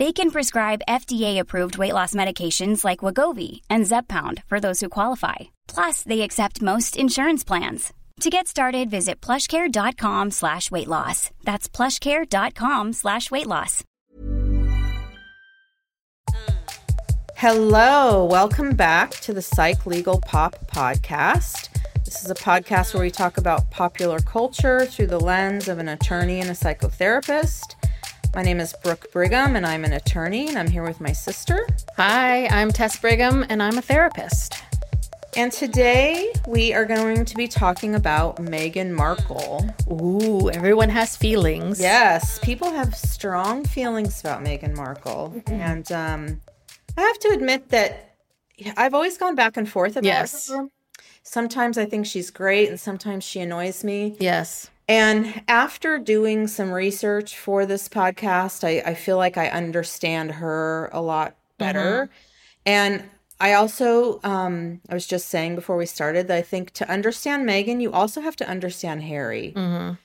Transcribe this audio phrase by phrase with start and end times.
[0.00, 5.50] They can prescribe FDA-approved weight loss medications like Wegovy and Zepbound for those who qualify.
[5.68, 7.92] Plus, they accept most insurance plans.
[8.20, 11.28] To get started, visit plushcare.com slash weight loss.
[11.44, 13.84] That's plushcare.com slash weight loss.
[17.36, 21.68] Hello, welcome back to the Psych Legal Pop Podcast.
[22.06, 25.88] This is a podcast where we talk about popular culture through the lens of an
[25.88, 27.74] attorney and a psychotherapist.
[28.34, 31.66] My name is Brooke Brigham, and I'm an attorney, and I'm here with my sister.
[31.96, 34.62] Hi, I'm Tess Brigham, and I'm a therapist.
[35.36, 39.68] And today we are going to be talking about Meghan Markle.
[39.90, 41.80] Ooh, everyone has feelings.
[41.80, 45.32] Yes, people have strong feelings about Meghan Markle.
[45.36, 45.54] Mm-hmm.
[45.54, 46.40] And um,
[46.96, 48.14] I have to admit that
[48.76, 50.50] I've always gone back and forth about Yes.
[50.50, 50.68] her.
[51.24, 54.16] Sometimes I think she's great, and sometimes she annoys me.
[54.20, 54.69] Yes.
[54.90, 60.90] And after doing some research for this podcast, I, I feel like I understand her
[60.92, 62.10] a lot better.
[62.66, 63.04] And
[63.38, 67.48] I also, um, I was just saying before we started that I think to understand
[67.48, 69.52] Meghan, you also have to understand Harry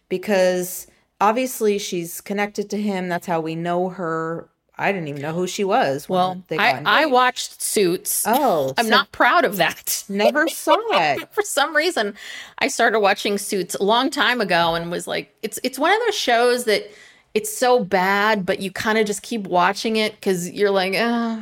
[0.07, 0.85] because
[1.19, 3.09] obviously she's connected to him.
[3.09, 4.49] That's how we know her.
[4.77, 6.09] I didn't even know who she was.
[6.09, 8.25] Well, I, I watched Suits.
[8.27, 10.03] Oh, I'm so not proud of that.
[10.09, 11.33] Never saw it.
[11.33, 12.15] For some reason,
[12.59, 15.99] I started watching Suits a long time ago and was like, it's it's one of
[16.05, 16.89] those shows that
[17.33, 21.39] it's so bad, but you kind of just keep watching it because you're like, uh,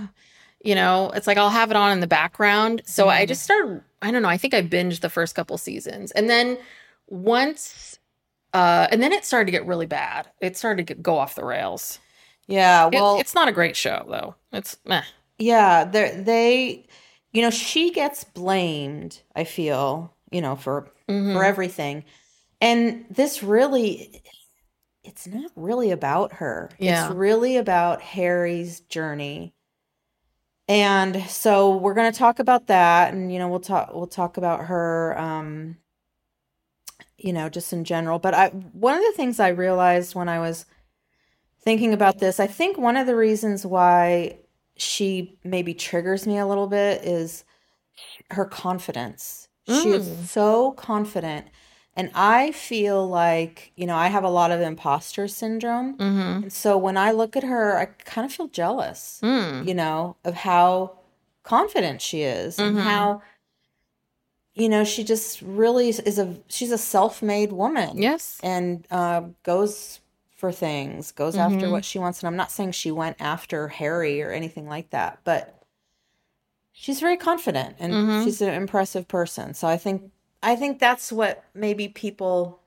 [0.63, 2.81] you know, it's like I'll have it on in the background.
[2.85, 3.81] So I just started.
[4.01, 4.29] I don't know.
[4.29, 6.57] I think I binged the first couple seasons, and then
[7.07, 7.99] once,
[8.53, 10.27] uh, and then it started to get really bad.
[10.41, 11.99] It started to get, go off the rails.
[12.47, 12.87] Yeah.
[12.87, 14.35] It- Well, it's not a great show though.
[14.51, 15.03] It's meh.
[15.37, 16.85] Yeah, they they
[17.31, 21.33] you know, she gets blamed, I feel, you know, for Mm-hmm.
[21.33, 22.05] for everything.
[22.61, 24.21] And this really
[25.03, 26.69] it's not really about her.
[26.79, 27.07] Yeah.
[27.07, 29.53] It's really about Harry's journey.
[30.69, 34.37] And so we're going to talk about that and you know, we'll talk we'll talk
[34.37, 35.77] about her um
[37.17, 40.39] you know, just in general, but I one of the things I realized when I
[40.39, 40.65] was
[41.63, 44.37] thinking about this, I think one of the reasons why
[44.75, 47.43] she maybe triggers me a little bit is
[48.31, 49.47] her confidence.
[49.67, 51.47] She is so confident.
[51.95, 55.95] And I feel like, you know, I have a lot of imposter syndrome.
[55.97, 56.43] Mm-hmm.
[56.43, 59.67] And so when I look at her, I kind of feel jealous, Mm.
[59.67, 60.97] you know, of how
[61.43, 62.81] confident she is and Mhm.
[62.81, 63.21] how,
[64.55, 68.39] you know, she just really is- is a, she's a self made woman Yes.
[68.43, 69.99] and uh, goes
[70.43, 71.71] for things, goes after Mhm.
[71.71, 72.19] what she wants.
[72.19, 75.63] And I'm not saying she went after Harry or anything like that, but
[76.73, 78.23] she's very confident and Mhm.
[78.25, 79.53] she's an impressive person.
[79.53, 80.11] So I think
[80.45, 82.59] I think that's what maybe people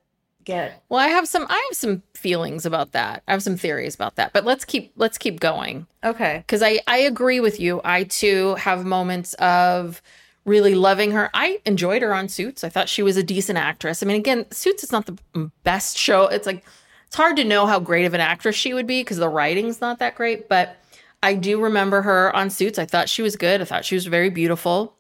[0.43, 0.83] get.
[0.89, 3.23] Well, I have some I have some feelings about that.
[3.29, 4.33] I have some theories about that.
[4.33, 5.87] But let's keep let's keep going.
[6.03, 6.45] Okay.
[6.49, 7.83] Cuz I I agree with you.
[7.85, 10.01] I too have moments of
[10.47, 11.29] really loving her.
[11.35, 12.65] I enjoyed her on Suits.
[12.65, 14.03] I thought she was a decent actress.
[14.03, 15.19] I mean, again, Suits is not the
[15.63, 16.23] best show.
[16.29, 16.65] It's like
[17.07, 19.81] it's hard to know how great of an actress she would be because the writing's
[19.81, 20.77] not that great, but
[21.23, 22.79] I do remember her on Suits.
[22.79, 23.61] I thought she was good.
[23.61, 24.95] I thought she was very beautiful.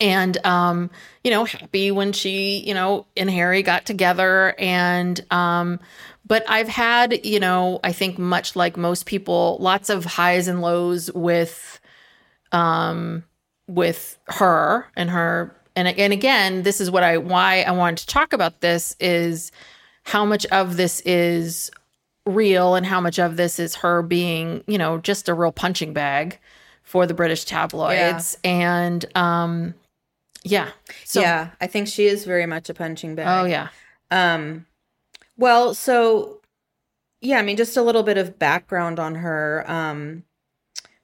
[0.00, 0.90] and um
[1.24, 5.80] you know happy when she you know and harry got together and um
[6.24, 10.60] but i've had you know i think much like most people lots of highs and
[10.60, 11.80] lows with
[12.52, 13.24] um
[13.66, 18.06] with her and her and and again this is what i why i wanted to
[18.06, 19.50] talk about this is
[20.08, 21.70] how much of this is
[22.26, 25.92] real and how much of this is her being you know just a real punching
[25.92, 26.38] bag
[26.82, 29.74] for the british tabloids and um
[30.44, 30.68] yeah
[31.04, 33.26] so yeah, I think she is very much a punching bag.
[33.28, 33.68] oh yeah
[34.10, 34.66] Um,
[35.36, 36.40] well, so
[37.20, 39.64] yeah, I mean, just a little bit of background on her.
[39.68, 40.22] Um,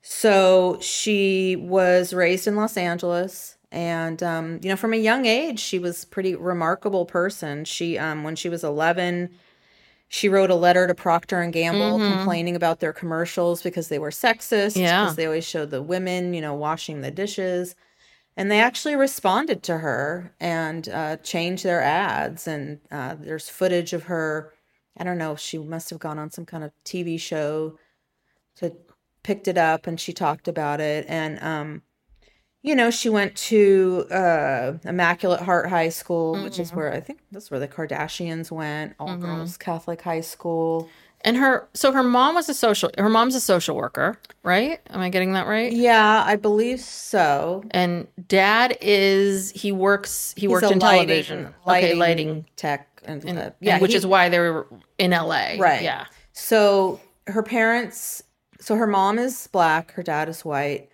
[0.03, 5.59] so she was raised in Los Angeles, and um, you know, from a young age,
[5.59, 7.65] she was a pretty remarkable person.
[7.65, 9.31] She, um, when she was eleven,
[10.07, 14.11] she wrote a letter to Procter and Gamble complaining about their commercials because they were
[14.11, 14.77] sexist.
[14.77, 15.03] Yeah.
[15.03, 17.75] because they always showed the women, you know, washing the dishes.
[18.37, 22.47] And they actually responded to her and uh, changed their ads.
[22.47, 24.53] And uh, there's footage of her.
[24.97, 25.35] I don't know.
[25.35, 27.77] She must have gone on some kind of TV show
[28.57, 28.73] to
[29.25, 31.07] picked it up and she talked about it.
[31.09, 31.83] And um,
[32.65, 37.21] you know, she went to uh, Immaculate Heart High School, which is where I think
[37.31, 38.95] that's where the Kardashians went.
[38.99, 40.89] All girls Catholic high school.
[41.27, 45.01] and her so her mom was a social her mom's a social worker right am
[45.01, 47.63] i getting that right Yeah, I believe so.
[47.71, 53.25] and dad is he works he He's worked in lighting- television okay lighting tech, and,
[53.25, 54.67] and, uh, yeah yeah, which he- is why they're
[54.99, 55.83] in la Right.
[55.83, 58.23] yeah So her parents,
[58.61, 60.89] so her mom is black, her dad is white.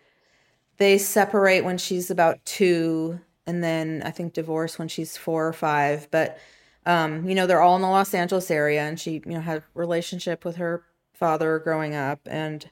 [0.80, 5.52] They separate when she's about two, and then I think divorce when she's four or
[5.52, 6.08] five.
[6.10, 6.38] But
[6.86, 9.58] um, you know, they're all in the Los Angeles area, and she, you know, had
[9.58, 10.82] a relationship with her
[11.12, 12.68] father growing up, and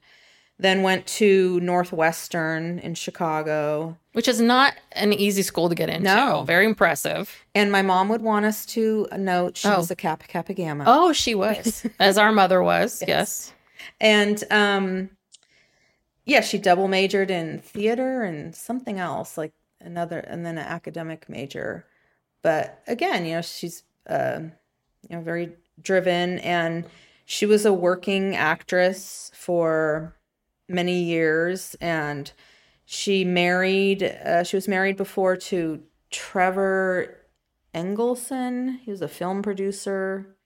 [0.59, 3.97] then went to Northwestern in Chicago.
[4.15, 6.43] which is not an easy school to get into No.
[6.47, 9.77] very impressive And my mom would want us to note she Oh.
[9.77, 10.83] was a Kappa Kappa Gamma.
[10.87, 13.53] oh she was as our mother was yes,
[14.01, 15.11] And um
[16.29, 21.27] yeah, she double majored in theater and something else, like another and then an academic
[21.27, 21.87] major.
[22.43, 24.41] But again, you know, she's uh,
[25.09, 26.85] you know, very driven and
[27.25, 30.15] she was a working actress for
[30.69, 32.31] many years and
[32.85, 37.17] she married uh, she was married before to Trevor
[37.75, 38.81] Engelson.
[38.81, 40.37] He was a film producer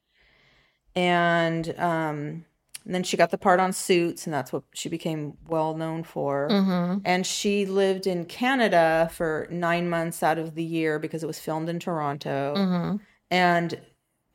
[0.95, 2.45] and um
[2.85, 6.03] and then she got the part on Suits, and that's what she became well known
[6.05, 6.49] for.
[6.51, 6.99] Mm-hmm.
[7.05, 11.39] And she lived in Canada for nine months out of the year because it was
[11.39, 12.55] filmed in Toronto.
[12.57, 12.97] Mm-hmm.
[13.31, 13.81] And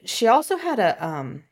[0.06, 1.44] she also had a um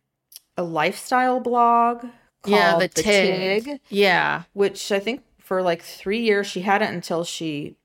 [0.58, 2.02] a lifestyle blog
[2.42, 3.82] called yeah the, tig.
[3.90, 7.76] yeah which I think for like three years she had it until she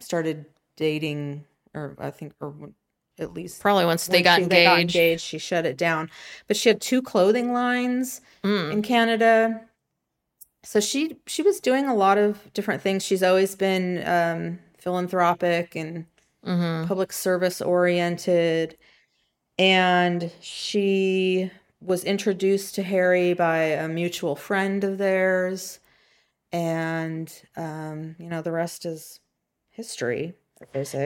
[0.00, 1.44] started dating,
[1.74, 2.54] or I think, or
[3.18, 6.10] at least probably once they got she- engaged engaged, she shut it down.
[6.48, 8.72] But she had two clothing lines Mm.
[8.72, 9.62] in Canada.
[10.62, 13.04] So she she was doing a lot of different things.
[13.04, 16.06] She's always been um, philanthropic and
[16.44, 16.86] Mhm.
[16.86, 18.76] public service oriented,
[19.58, 25.78] and she was introduced to Harry by a mutual friend of theirs,
[26.52, 29.20] and um, you know the rest is
[29.70, 30.34] history.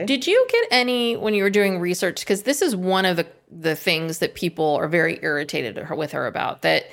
[0.05, 2.21] Did you get any when you were doing research?
[2.21, 5.95] Because this is one of the the things that people are very irritated at her-
[5.95, 6.61] with her about.
[6.61, 6.85] That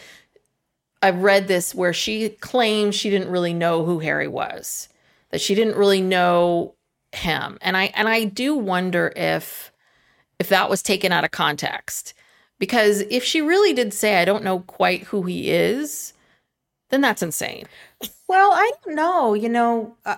[1.03, 4.89] I've read this where she claims she didn't really know who Harry was,
[5.31, 6.75] that she didn't really know
[7.13, 9.73] him, and I and I do wonder if
[10.39, 12.15] if that was taken out of context.
[12.59, 16.13] Because if she really did say, I don't know quite who he is,
[16.91, 17.67] then that's insane.
[18.27, 19.35] Well, I don't know.
[19.35, 20.17] You know, uh,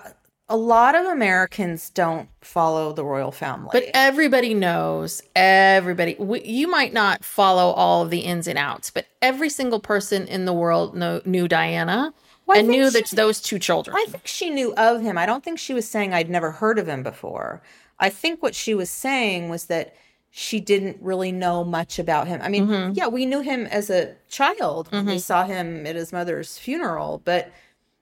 [0.51, 3.71] a lot of Americans don't follow the royal family.
[3.73, 8.91] But everybody knows, everybody, we, you might not follow all of the ins and outs,
[8.91, 12.13] but every single person in the world know, knew Diana
[12.47, 13.97] Well, and knew she- that those two children.
[13.97, 15.17] I think she knew of him.
[15.17, 17.63] I don't think she was saying I'd never heard of him before.
[17.99, 19.95] I think what she was saying was that
[20.33, 22.41] she didn't really know much about him.
[22.43, 22.93] I mean, Mm-hmm.
[22.95, 24.91] yeah, we knew him as a child.
[24.91, 27.53] when We saw him at his mother's funeral, but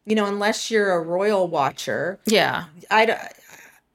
[0.09, 2.65] you know, unless you're a royal watcher, yeah.
[2.91, 3.29] I,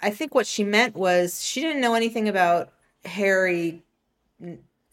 [0.02, 2.70] I think what she meant was she didn't know anything about
[3.06, 3.82] Harry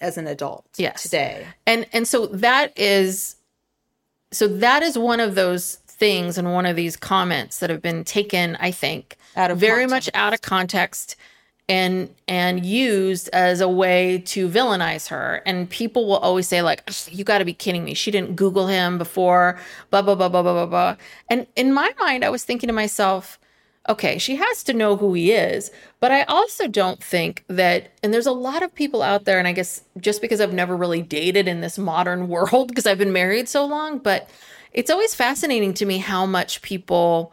[0.01, 1.03] as an adult Yes.
[1.03, 1.47] today.
[1.67, 3.37] And and so that is
[4.33, 8.05] so that is one of those things and one of these comments that have been
[8.05, 10.09] taken, I think, Out of very context.
[10.09, 11.17] much out of context
[11.71, 15.41] and and used as a way to villainize her.
[15.47, 17.95] And people will always say, like, you gotta be kidding me.
[17.95, 19.59] She didn't Google him before,
[19.91, 20.97] blah, blah, blah, blah, blah, blah, blah.
[21.29, 23.39] And in my mind, I was thinking to myself,
[23.89, 25.71] okay, she has to know who he is.
[26.01, 29.47] But I also don't think that, and there's a lot of people out there, and
[29.47, 33.13] I guess just because I've never really dated in this modern world because I've been
[33.13, 34.29] married so long, but
[34.73, 37.33] it's always fascinating to me how much people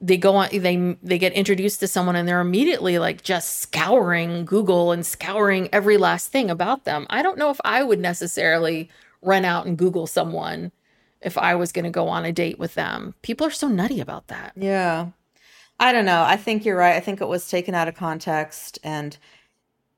[0.00, 4.44] they go on they they get introduced to someone and they're immediately like just scouring
[4.44, 8.88] google and scouring every last thing about them i don't know if i would necessarily
[9.22, 10.70] run out and google someone
[11.20, 14.00] if i was going to go on a date with them people are so nutty
[14.00, 15.08] about that Yeah.
[15.80, 16.22] I don't know.
[16.24, 16.96] I think you're right.
[16.96, 19.16] I think it was taken out of context and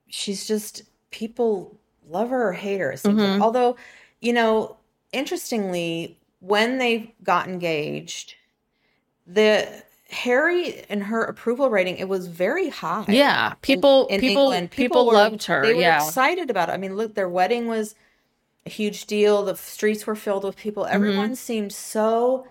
[0.09, 2.92] she's just people love her or hate her.
[2.92, 3.16] like.
[3.16, 3.42] Mm-hmm.
[3.42, 3.76] Although,
[4.21, 4.76] you know,
[5.12, 8.35] interestingly, when they got engaged,
[9.26, 13.04] the Harry and her approval rating, it was very high.
[13.08, 14.70] yeah people in people England.
[14.70, 16.72] people, were- loved her They were yeah excited about it.
[16.72, 17.94] I mean, look, their wedding was
[18.66, 19.44] a huge deal.
[19.44, 20.82] The streets were filled with people.
[20.84, 20.94] Mm-hmm.
[20.94, 22.46] Everyone seemed so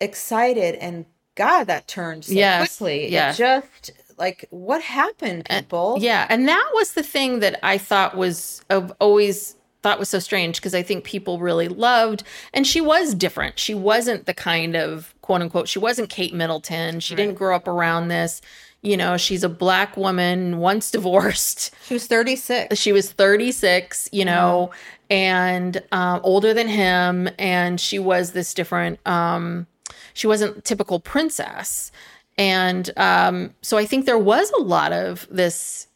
[0.00, 3.08] excited, and God, that turned so Yes, quickly.
[3.10, 3.32] yeah.
[3.32, 5.96] It just like what happened, people?
[6.00, 10.18] Yeah, and that was the thing that I thought was of always thought was so
[10.18, 12.22] strange because I think people really loved
[12.54, 13.58] and she was different.
[13.58, 17.00] She wasn't the kind of quote unquote she wasn't Kate Middleton.
[17.00, 18.40] She didn't grow up around this.
[18.80, 21.74] You know, she's a black woman, once divorced.
[21.84, 22.78] She was 36.
[22.78, 24.70] She was 36, you know,
[25.10, 27.28] and um, older than him.
[27.38, 29.66] And she was this different, um,
[30.14, 31.92] she wasn't typical princess.
[32.38, 35.88] And um, so I think there was a lot of this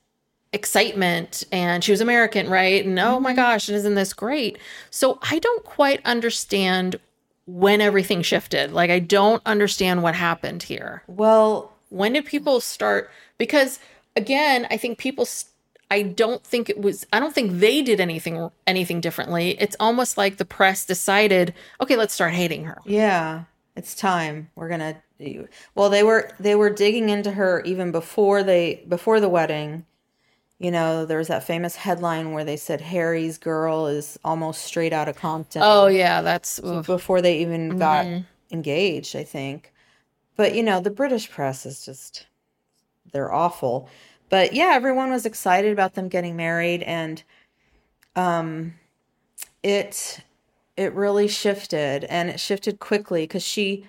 [0.52, 2.84] excitement and she was American, right?
[2.84, 3.36] And oh my mm-hmm.
[3.36, 4.58] gosh, isn't this great?
[4.90, 6.96] So I don't quite understand
[7.46, 8.72] when everything shifted.
[8.72, 11.02] Like I don't understand what happened here.
[11.06, 13.78] Well, When did people start because
[14.16, 15.26] again, I think people
[15.90, 19.56] I don't think it was I don't think they did anything anything differently.
[19.60, 22.78] It's almost like the press decided, okay, let's start hating her.
[22.84, 23.44] yeah,
[23.76, 24.50] it's time.
[24.56, 25.00] We're gonna.
[25.74, 29.86] Well, they were they were digging into her even before they before the wedding.
[30.58, 34.92] You know, there was that famous headline where they said Harry's girl is almost straight
[34.92, 35.62] out of Compton.
[35.62, 36.86] Oh yeah, that's oof.
[36.86, 38.22] before they even got Mm-hmm.
[38.50, 39.72] engaged, I think.
[40.36, 42.26] But you know, the British press is just
[43.12, 43.88] they're awful.
[44.30, 47.22] But yeah, everyone was excited about them getting married and
[48.16, 48.74] um
[49.62, 50.20] it
[50.76, 53.86] it really shifted and it shifted quickly cuz she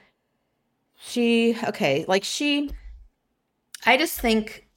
[0.97, 2.71] she okay, like she
[3.85, 4.67] I just think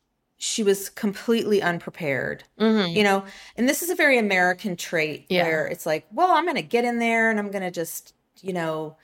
[0.42, 2.90] she was completely unprepared mm-hmm.
[2.96, 3.24] you know?
[3.56, 5.44] And this is a very american trait Yeah.
[5.44, 8.96] where it's like well i'm gonna get in there and i'm gonna just you know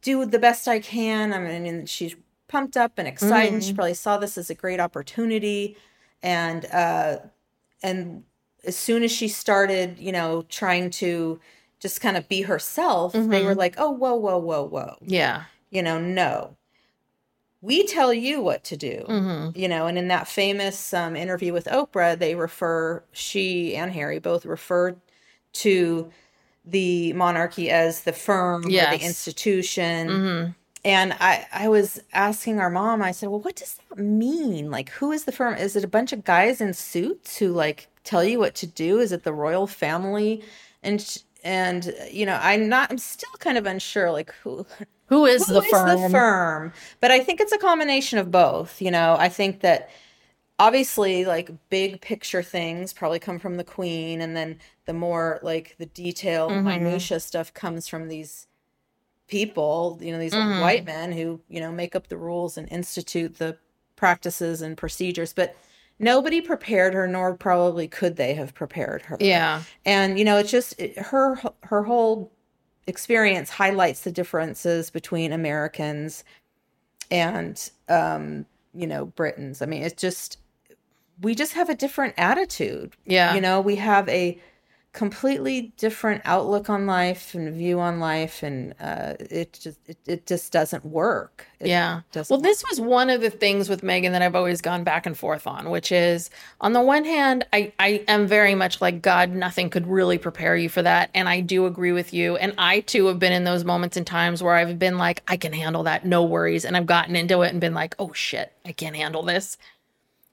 [0.00, 1.32] do the best i can.
[1.32, 2.14] I mean she's
[2.48, 3.76] pumped up and excited and she mm-hmm.
[3.76, 5.76] probably saw this as a great opportunity.
[6.22, 7.18] And uh
[7.82, 8.24] and
[8.64, 11.40] as soon as she started you know trying to
[11.80, 13.58] just kind of be herself they were mm-hmm.
[13.58, 14.96] like oh whoa whoa whoa whoa.
[15.02, 15.44] Yeah.
[15.70, 16.56] you know no
[17.62, 19.04] we tell you what to do.
[19.08, 19.58] Mm-hmm.
[19.58, 24.18] you know and in that famous um, interview with oprah they refer she and harry
[24.18, 24.96] both refer
[25.52, 26.10] to
[26.64, 30.08] the monarchy as the firm or the institution.
[30.08, 30.50] Mm-hmm.
[30.84, 34.70] and i i was asking our mom i said well what does that mean?
[34.70, 35.54] Like who is the firm?
[35.56, 38.98] Is it a bunch of guys in suits who like tell you what to do?
[39.00, 40.42] Is it the royal family?
[40.82, 44.66] And sh- and you know i'm not i'm still kind of unsure like who
[45.10, 45.88] Who is who the is firm?
[46.02, 46.72] the firm?
[47.00, 48.80] But I think it's a combination of both.
[48.80, 49.90] You know, I think that
[50.58, 55.76] obviously, like big picture things probably come from the queen, and then the more like
[55.78, 56.66] the detail, Mm-hmm.
[56.66, 58.46] minutia stuff comes from these
[59.28, 59.98] people.
[60.00, 60.60] You know, these Mm-hmm.
[60.60, 63.58] white men who you know make up the rules and institute the
[63.96, 65.56] practices and procedures, but.
[66.02, 69.64] Nobody prepared her, nor probably could they have prepared her Yeah.
[69.84, 72.32] and you know it's just it, her her whole
[72.90, 76.24] experience highlights the differences between americans
[77.10, 78.44] and um
[78.74, 80.36] you know britons i mean it's just
[81.22, 83.34] we just have a different attitude Yeah.
[83.34, 84.38] you know we have a
[84.92, 90.26] completely different outlook on life and view on life and uh it just it, it
[90.26, 92.00] just doesn't work It yeah.
[92.10, 95.06] doesn't Well, this was one of the things with Meghan that I've always gone back
[95.06, 96.28] and forth on, which is
[96.60, 100.56] on the one hand, I, I am very much like, God, nothing could really prepare
[100.56, 101.10] you for that.
[101.14, 102.36] And I do agree with you.
[102.36, 105.36] And I too have been in those moments and times where I've been like, I
[105.36, 106.64] can handle that, no worries.
[106.64, 109.56] And I've gotten into it and been like, oh shit, I can't handle this.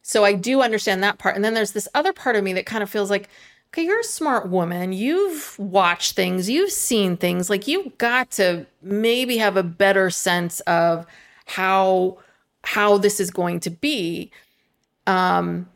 [0.01, 1.35] So I do understand that part.
[1.35, 3.29] And then there's this other part of me that kind of feels like,
[3.67, 4.93] okay, you're a smart woman.
[4.93, 7.49] You've watched things, you've seen things.
[7.49, 11.05] Like you've got to maybe have a better sense of
[11.45, 12.17] how
[12.63, 14.31] how this is going to be.
[15.05, 15.67] Um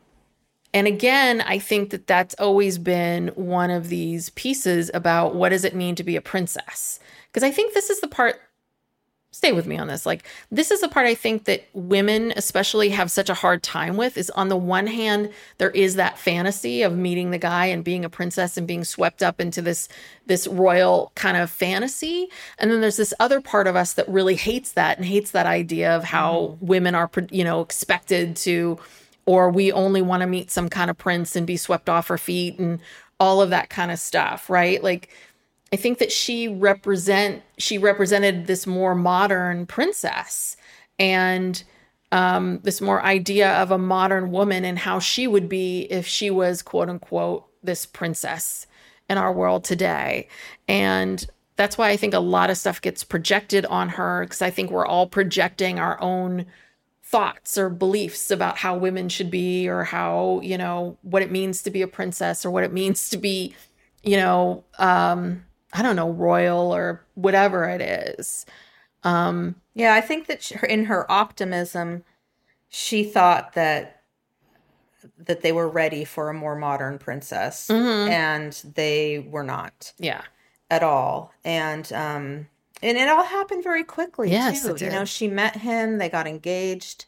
[0.73, 5.65] and again, I think that that's always been one of these pieces about what does
[5.65, 6.99] it mean to be a princess?
[7.27, 8.39] Because I think this is the part
[9.31, 10.05] stay with me on this.
[10.05, 13.95] Like, this is the part I think that women, especially, have such a hard time
[13.97, 14.17] with.
[14.17, 18.03] Is on the one hand, there is that fantasy of meeting the guy and being
[18.03, 19.87] a princess and being swept up into this
[20.25, 22.27] this royal kind of fantasy,
[22.59, 25.45] and then there's this other part of us that really hates that and hates that
[25.45, 26.61] idea of how mm.
[26.61, 28.77] women are, you know, expected to,
[29.25, 32.17] or we only want to meet some kind of prince and be swept off our
[32.17, 32.79] feet and
[33.19, 34.83] all of that kind of stuff, right?
[34.83, 35.09] Like
[35.73, 40.57] I think that she represent she represented this more modern princess
[40.99, 41.63] and
[42.11, 46.29] um, this more idea of a modern woman and how she would be if she
[46.29, 48.67] was quote unquote this princess
[49.09, 50.27] in our world today.
[50.67, 51.25] And
[51.55, 54.71] that's why I think a lot of stuff gets projected on her because I think
[54.71, 56.45] we're all projecting our own
[57.03, 61.61] thoughts or beliefs about how women should be or how, you know, what it means
[61.63, 63.53] to be a princess or what it means to be,
[64.01, 68.45] you know, um, I don't know, royal or whatever it is.
[69.03, 72.03] Um, yeah, I think that she, in her optimism,
[72.69, 73.97] she thought that
[75.17, 78.11] that they were ready for a more modern princess, mm-hmm.
[78.11, 79.93] and they were not.
[79.97, 80.21] Yeah,
[80.69, 81.33] at all.
[81.43, 82.47] And um,
[82.81, 84.31] and it all happened very quickly.
[84.31, 84.75] Yes, too.
[84.83, 85.97] you know, she met him.
[85.97, 87.05] They got engaged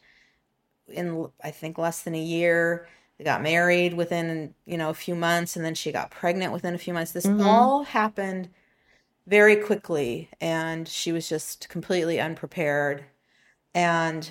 [0.88, 2.88] in I think less than a year.
[3.18, 6.74] They got married within, you know, a few months and then she got pregnant within
[6.74, 7.12] a few months.
[7.12, 7.46] This mm-hmm.
[7.46, 8.48] all happened
[9.26, 13.04] very quickly and she was just completely unprepared.
[13.74, 14.28] And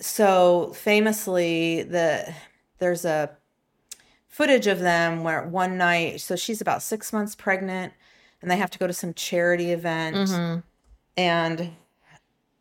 [0.00, 2.34] so famously the
[2.78, 3.30] there's a
[4.28, 7.92] footage of them where one night so she's about 6 months pregnant
[8.42, 10.60] and they have to go to some charity event mm-hmm.
[11.16, 11.70] and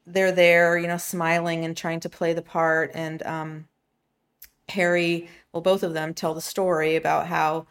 [0.05, 3.67] they're there, you know, smiling and trying to play the part and um
[4.73, 7.65] Harry, well, both of them tell the story about how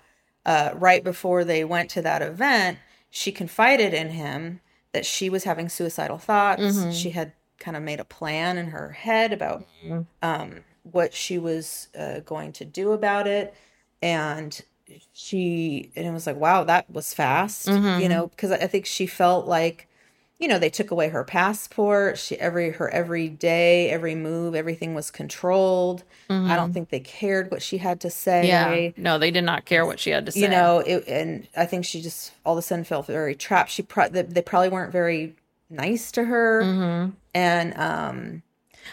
[0.44, 2.78] uh, right before they went to that event,
[3.10, 4.60] she confided in him
[4.92, 6.62] that she was having suicidal thoughts.
[6.62, 6.90] Mm-hmm.
[6.90, 10.02] She had kind of made a plan in her head about mm-hmm.
[10.22, 13.54] um, what she was uh, going to do about it.
[14.00, 14.60] And
[15.12, 18.02] she, and it was like, wow, that was fast, mm-hmm.
[18.02, 19.88] you know, because I think she felt like
[20.42, 24.92] you know they took away her passport she every her every day every move everything
[24.92, 26.50] was controlled mm-hmm.
[26.50, 26.72] i don't mm-hmm.
[26.74, 30.00] think they cared what she had to say yeah no they did not care what
[30.00, 32.62] she had to say you know it, and i think she just all of a
[32.62, 35.34] sudden felt very trapped she pro- they, they probably weren't very
[35.70, 37.10] nice to her mm-hmm.
[37.32, 38.42] and um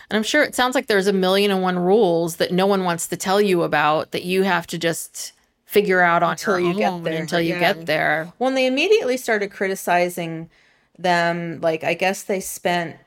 [0.09, 2.83] and i'm sure it sounds like there's a million and one rules that no one
[2.83, 5.33] wants to tell you about that you have to just
[5.65, 7.73] figure out on until you get there until you yeah.
[7.73, 10.47] get there well they immediately started criticizing
[11.01, 11.59] them.
[11.61, 12.97] Like, I guess they spent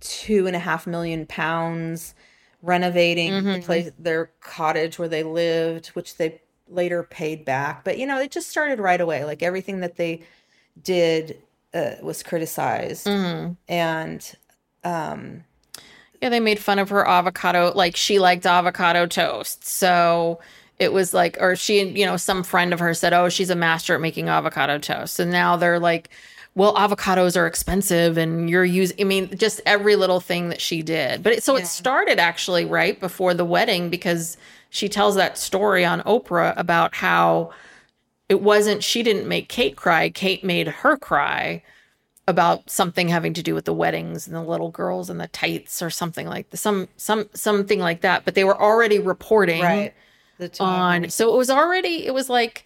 [0.00, 2.14] two and a half million pounds
[2.62, 3.52] renovating mm-hmm.
[3.52, 7.84] the place, their cottage where they lived, which they later paid back.
[7.84, 9.24] But, you know, it just started right away.
[9.24, 10.22] Like, everything that they
[10.82, 11.42] did
[11.74, 13.06] uh, was criticized.
[13.06, 13.52] Mm-hmm.
[13.68, 14.34] And,
[14.84, 15.44] um,
[16.22, 17.72] yeah, they made fun of her avocado.
[17.74, 19.64] Like, she liked avocado toast.
[19.66, 20.40] So,
[20.78, 23.56] it was like, or she, you know, some friend of hers said, Oh, she's a
[23.56, 25.18] master at making avocado toast.
[25.18, 26.10] And now they're like,
[26.56, 30.82] well, avocados are expensive and you're using, I mean, just every little thing that she
[30.82, 31.22] did.
[31.22, 31.62] But it, so yeah.
[31.62, 34.38] it started actually right before the wedding because
[34.70, 37.50] she tells that story on Oprah about how
[38.30, 40.08] it wasn't, she didn't make Kate cry.
[40.08, 41.62] Kate made her cry
[42.26, 45.82] about something having to do with the weddings and the little girls and the tights
[45.82, 48.24] or something like the, some, some, something like that.
[48.24, 49.94] But they were already reporting right.
[50.58, 52.65] on, so it was already, it was like,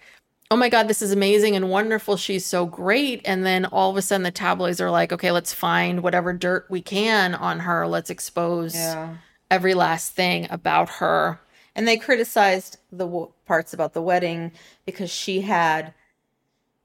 [0.51, 2.17] oh my God, this is amazing and wonderful.
[2.17, 3.23] She's so great.
[3.25, 6.67] And then all of a sudden the tabloids are like, okay, let's find whatever dirt
[6.69, 7.87] we can on her.
[7.87, 9.17] Let's expose yeah.
[9.51, 11.41] every last thing about her.
[11.77, 14.51] And they criticized the w- parts about the wedding
[14.87, 15.95] because she had,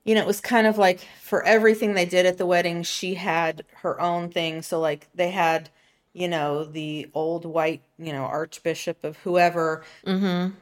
[0.03, 3.15] you know, it was kind of like for everything they did at the wedding, she
[3.15, 4.61] had her own thing.
[4.61, 5.71] So, like, they had,
[6.13, 9.83] you know, the old white, you know, archbishop of whoever.
[10.05, 10.53] Mm-hmm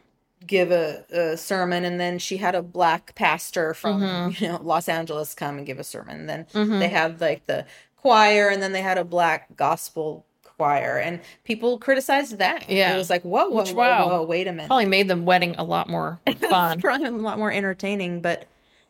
[0.45, 4.43] give a, a, sermon and then she had a black pastor from mm-hmm.
[4.43, 6.79] you know Los Angeles come and give a sermon and then mm-hmm.
[6.79, 7.65] they had like the
[7.97, 12.97] choir and then they had a black gospel choir and people criticized that yeah it
[12.97, 14.08] was like whoa whoa, Which, wow.
[14.08, 17.12] whoa, whoa wait a minute probably made the wedding a lot more fun probably a
[17.12, 18.45] lot more entertaining but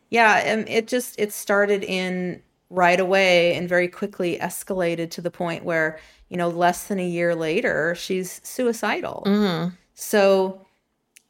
[0.09, 5.31] yeah and it just it started in right away and very quickly escalated to the
[5.31, 9.73] point where you know less than a year later she's suicidal mm-hmm.
[9.93, 10.65] so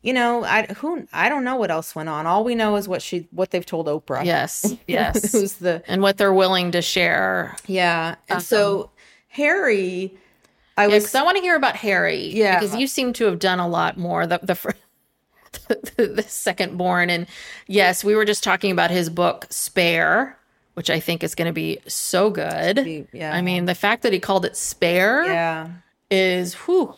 [0.04, 2.28] you know, I who I don't know what else went on.
[2.28, 4.24] All we know is what she what they've told Oprah.
[4.24, 5.32] Yes, yes.
[5.32, 7.56] Who's the and what they're willing to share.
[7.66, 8.92] Yeah, and um, so
[9.30, 10.14] Harry,
[10.78, 11.16] I yeah, was.
[11.16, 12.28] I want to hear about Harry.
[12.28, 14.28] Yeah, because you seem to have done a lot more.
[14.28, 14.76] The the.
[15.68, 17.28] the, the second born and
[17.68, 20.36] yes we were just talking about his book spare
[20.74, 22.84] which I think is going to be so good.
[22.84, 23.34] Be- yeah.
[23.34, 25.70] I mean, the fact that he called it Spare yeah.
[26.10, 26.96] is whew,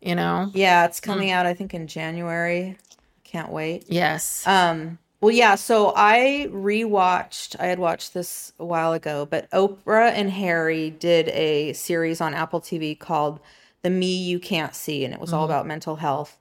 [0.00, 0.50] you know.
[0.54, 1.04] Yeah, it's Mm.
[1.04, 2.76] coming out I think in January.
[3.24, 3.84] Can't wait.
[3.88, 4.46] Yes.
[4.46, 10.10] Um well yeah, so I rewatched I had watched this a while ago, but Oprah
[10.12, 13.40] and Harry did a series on Apple TV called
[13.82, 15.52] The Me You Can't See and it was all Mm-hmm.
[15.52, 16.36] about mental health.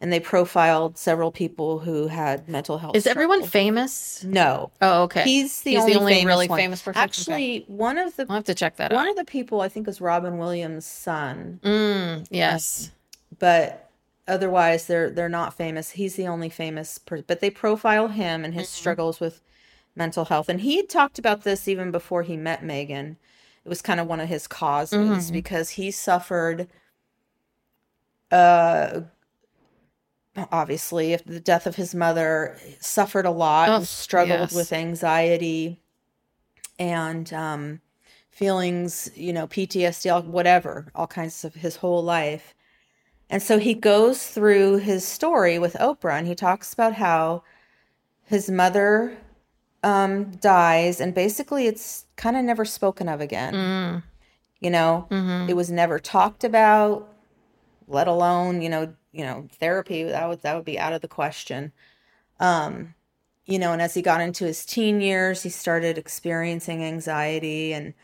[0.00, 2.94] And they profiled several people who had mental health.
[2.96, 4.22] is everyone famous?
[4.24, 4.70] No.
[4.82, 5.22] Oh, okay.
[5.22, 6.58] He's the He's only, the only famous really one.
[6.58, 6.98] famous person?
[6.98, 7.04] Okay.
[7.04, 9.10] Actually, one of the I'll have to check that one out.
[9.10, 11.60] of the people I think is Robin Williams' son.
[11.62, 12.90] Mm, yes.
[13.38, 13.90] But
[14.26, 15.90] otherwise they're they're not famous.
[15.92, 19.40] He's the only famous person but they profile him and his struggles with
[19.96, 20.48] mental health.
[20.48, 23.16] And he had talked about this even before he met meghan.
[23.64, 26.68] It was kind of one of his causes because he suffered
[28.30, 29.00] uh
[30.50, 34.54] obviously if the death of his mother suffered a lot Oh, struggled yes.
[34.54, 35.80] with anxiety
[36.78, 37.80] and um
[38.30, 42.52] feelings you know ptsd all- whatever all kinds of his whole life
[43.34, 47.42] and so he goes through his story with Oprah and he talks about how
[48.22, 49.18] his mother
[49.82, 53.52] um, dies and basically it's kind of never spoken of again.
[54.60, 55.08] You know,
[55.48, 57.12] it was never talked about,
[57.88, 61.08] let alone, you know, you know, therapy that would that would be out of the
[61.08, 61.72] question.
[62.38, 62.94] Um,
[63.46, 67.94] you know, and as he got into his teen years, he started experiencing anxiety and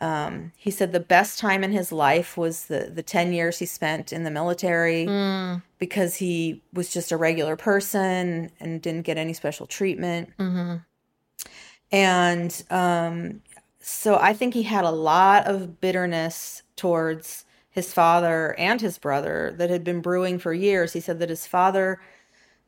[0.00, 3.66] um, he said the best time in his life was the the 10 years he
[3.66, 5.04] spent in the military
[5.78, 10.30] because he was just a regular person and didn't get any special treatment.
[11.92, 13.42] And um,
[13.80, 19.54] so I think he had a lot of bitterness towards his father and his brother
[19.58, 20.92] that had been brewing for years.
[20.92, 22.00] He said that his father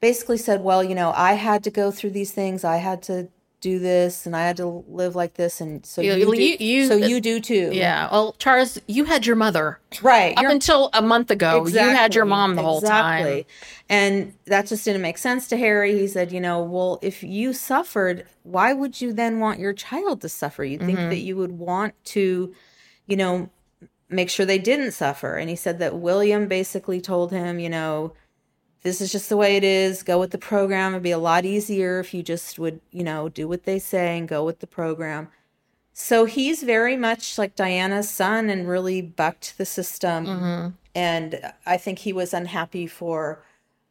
[0.01, 3.29] basically said, Well, you know, I had to go through these things, I had to
[3.63, 6.57] do this, and I had to live like this, and so You- you, do, you-
[6.59, 7.71] you- so you do too.
[7.73, 8.09] Yeah.
[8.13, 10.37] Well, Charles, you had your mother right.
[10.37, 11.67] up You're- until a month ago.
[11.67, 13.45] You had your mom the whole exactly.
[13.45, 13.51] time.
[13.89, 15.99] And that just didn't make sense to Harry.
[15.99, 20.21] He said, you know, well, if you suffered, why would you then want your child
[20.23, 20.65] to suffer?
[20.65, 21.09] You'd think Mm-hmm.
[21.11, 22.53] that you would want to,
[23.07, 23.49] you know,
[24.11, 25.37] make sure they didn't suffer.
[25.37, 28.13] And he said that William basically told him, you know,
[28.83, 30.03] this is just the way it is.
[30.03, 30.93] Go with the program.
[30.93, 34.19] It'd be a lot easier if you just would, you know, do what they say
[34.19, 35.29] and go with the program.
[35.93, 40.75] So he's very much like Diana's son and really bucked the system.
[40.95, 43.43] And I think he was unhappy for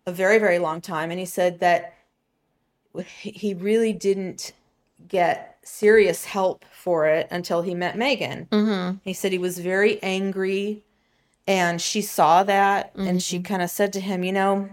[0.05, 1.11] a very, very long time.
[1.11, 1.93] And he said that
[3.13, 4.51] he really didn't
[5.07, 8.49] get serious help for it until he met Meghan.
[8.49, 8.97] Mm-hmm.
[9.03, 10.83] He said he was very angry
[11.47, 14.69] and she saw that and she kind of said to him, you know,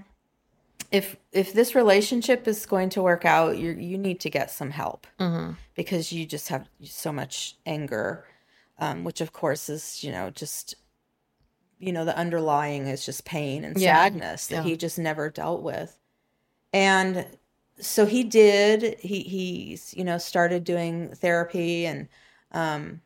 [0.90, 4.70] if if this relationship is going to work out, you you need to get some
[4.70, 5.06] help
[5.74, 8.24] because you just have so much anger,
[8.78, 10.74] um, which of course is you know just
[11.78, 13.96] you know the underlying is just pain and Yeah.
[14.02, 15.98] sadness that he just never dealt with,
[16.72, 17.26] and
[17.80, 18.98] so he did.
[19.00, 22.08] He he's you know started doing therapy and
[22.52, 23.02] um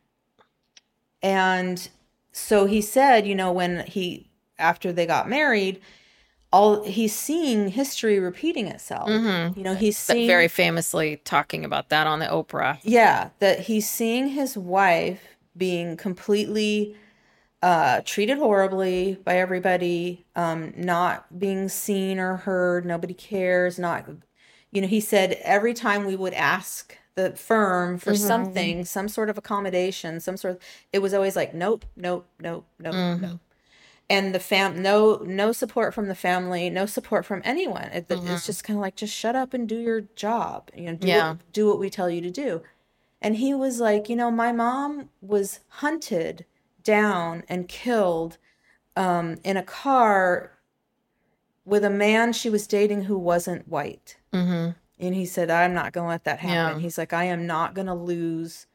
[1.23, 1.88] and
[2.33, 5.81] so he said you know when he after they got married
[6.53, 9.09] all he's seeing history repeating itself.
[9.57, 12.79] You know he's seeing very famously talking about that on the Oprah.
[12.83, 15.23] yeah that he's seeing his wife
[15.57, 16.97] being completely
[17.62, 24.09] uh treated horribly by everybody um not being seen or heard nobody cares not
[24.73, 29.29] you know he said every time we would ask the firm for something some sort
[29.31, 30.62] of accommodation some sort of
[30.93, 33.41] it was always like nope nope nope nope nope
[34.11, 38.47] and the fam no no support from the family no support from anyone it, it's
[38.47, 41.29] just kind of like just shut up and do your job you know do, Yeah.
[41.31, 42.62] what, do what we tell you to do
[43.21, 46.45] and he was like you know my mom was hunted
[46.83, 48.38] down and killed
[48.97, 50.53] um, in a car
[51.65, 54.71] with a man she was dating who wasn't white Mm-hmm.
[54.99, 56.83] and he said i'm not going to let that happen Yeah.
[56.83, 58.67] he's like i am not going to lose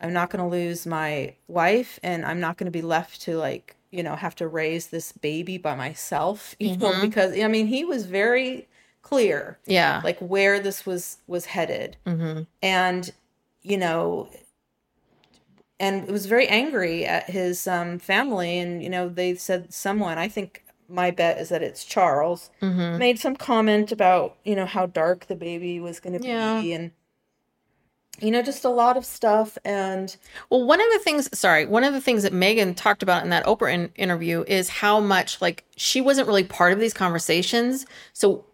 [0.00, 3.36] i'm not going to lose my wife and i'm not going to be left to
[3.36, 7.66] like you know have to raise this baby by myself you know because i mean
[7.66, 8.68] he was very
[9.02, 10.00] clear Yeah.
[10.04, 12.42] like where this was was headed mm-hmm.
[12.62, 13.12] and
[13.62, 14.28] you know
[15.78, 20.28] and was very angry at his um, family and you know they said someone i
[20.28, 22.98] think my bet is that it's charles Mm-hmm.
[22.98, 26.60] made some comment about you know how dark the baby was going to Yeah.
[26.60, 26.90] be and
[28.20, 30.16] you know just a lot of stuff and
[30.50, 33.30] Well, one of the things, sorry, one of the things that Meghan talked about in
[33.30, 37.86] that Oprah in- interview is how much like she wasn't really part of these conversations.
[38.12, 38.44] So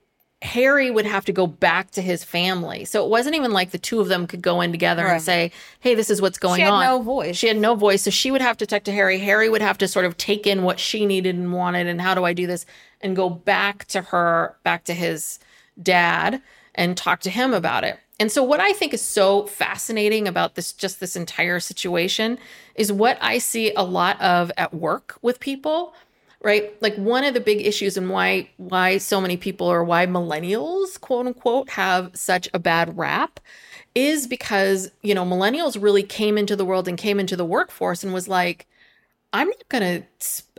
[0.42, 2.84] Harry would have to go back to his family.
[2.84, 5.12] So it wasn't even like the two of them could go in together Right.
[5.14, 6.56] and say, "Hey, this is what's going on.
[6.58, 7.36] She had on." no voice.
[7.36, 9.18] She had no voice, so she would have to talk to Harry.
[9.20, 12.14] Harry would have to sort of take in what she needed and wanted, and how
[12.14, 12.66] do I do this,
[13.00, 15.38] and go back to her, back to his
[15.80, 16.42] dad,
[16.74, 17.98] and talk to him about it.
[18.22, 22.38] And so, what I think is so fascinating about this, just this entire situation,
[22.76, 25.92] is what I see a lot of at work with people
[26.44, 26.74] right?
[26.80, 31.00] Like one of the big issues and why why so many people or why millennials
[31.00, 33.40] quote unquote have such a bad rap
[33.94, 38.02] is because you know millennials really came into the world and came into the workforce
[38.02, 38.66] and was like
[39.32, 40.02] i'm not gonna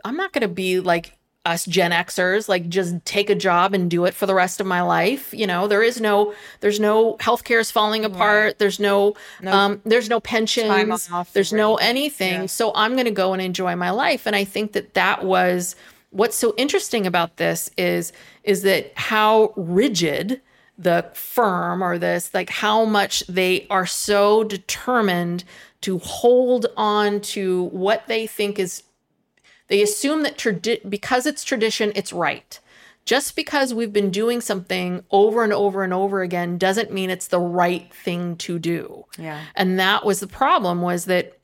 [0.04, 4.06] i'm not gonna be like us gen xers like just take a job and do
[4.06, 5.68] it for the rest of my life you know?
[5.68, 8.58] There is no there's no healthcare is falling apart.
[8.58, 9.14] There's no,
[9.46, 10.68] um there's no pensions.
[11.32, 12.28] there's no anything.
[12.28, 12.48] anything.
[12.48, 14.26] So i'm going to go and enjoy my life.
[14.26, 15.76] And i think that that was
[16.10, 18.12] what's so interesting about this is
[18.44, 20.40] is that how rigid
[20.78, 25.44] the firm or this like how much they are so determined
[25.80, 28.82] to hold on to what they think is
[29.74, 32.60] they assume that tradi- because it's tradition it's right.
[33.06, 37.26] Just because we've been doing something over and over and over again doesn't mean it's
[37.26, 39.04] the right thing to do.
[39.18, 39.40] Yeah.
[39.56, 41.36] and that was the problem was that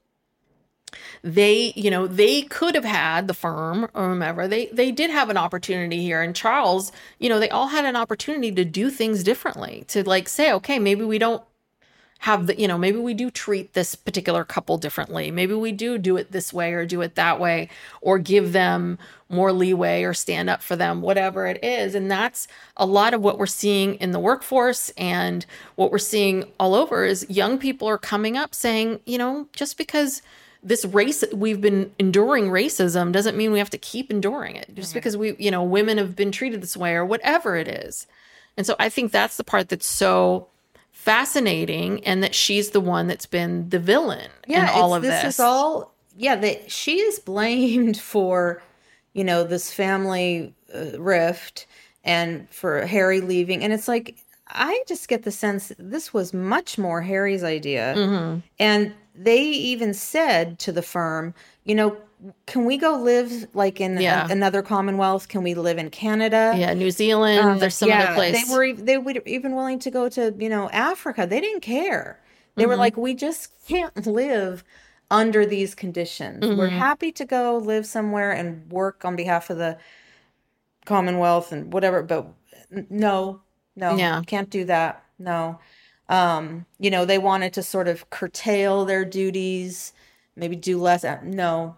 [1.24, 5.28] they you know they could have had the firm or whomever they they did have
[5.28, 6.22] an opportunity here.
[6.22, 10.28] And charles you know they all had an opportunity to do things differently to like
[10.28, 11.42] say okay maybe we don't
[12.20, 15.30] have the you know maybe we do treat this particular couple differently.
[15.30, 17.70] Maybe we do do it this way or do it that way
[18.02, 18.98] or give them
[19.30, 21.94] more leeway or stand up for them whatever it is.
[21.94, 24.90] And that's a lot of what we're seeing in the workforce.
[24.98, 29.48] And what we're seeing all over is young people are coming up saying you know
[29.54, 30.20] just because
[30.62, 34.74] this race we've been enduring racism doesn't mean we have to keep enduring it.
[34.74, 38.06] Just because we you know women have been treated this way or whatever it is.
[38.58, 40.48] And so i think that's the part that's so
[41.10, 45.24] fascinating and that she's the one that's been the villain in all of this.
[45.24, 48.62] is all yeah that she is blamed for
[49.12, 51.66] you know this family uh, rift
[52.04, 54.16] and for harry leaving and it's like
[54.48, 58.38] i just get the sense this was much more harry's idea Mm-hmm.
[58.58, 61.96] and they even said to the firm you know
[62.46, 66.74] can we go live like in a- another commonwealth can we live in canada yeah,
[66.74, 68.46] New Zealand, um, there's some yeah, other place.
[68.48, 71.26] They were they would even willing to go to you know Africa.
[71.26, 72.20] They didn't care.
[72.56, 72.70] They Mm-hmm.
[72.70, 74.64] were like, we just can't live
[75.10, 76.42] under these conditions.
[76.44, 76.78] We're Mm-hmm.
[76.78, 79.78] happy to go live somewhere and work on behalf of the
[80.86, 82.26] Commonwealth and whatever, but
[82.90, 83.40] no,
[83.76, 84.22] no, Yeah.
[84.26, 85.04] can't do that.
[85.18, 85.58] No.
[86.08, 89.92] Um, you know, they wanted to sort of curtail their duties,
[90.36, 91.04] maybe do less.
[91.04, 91.76] uh, No,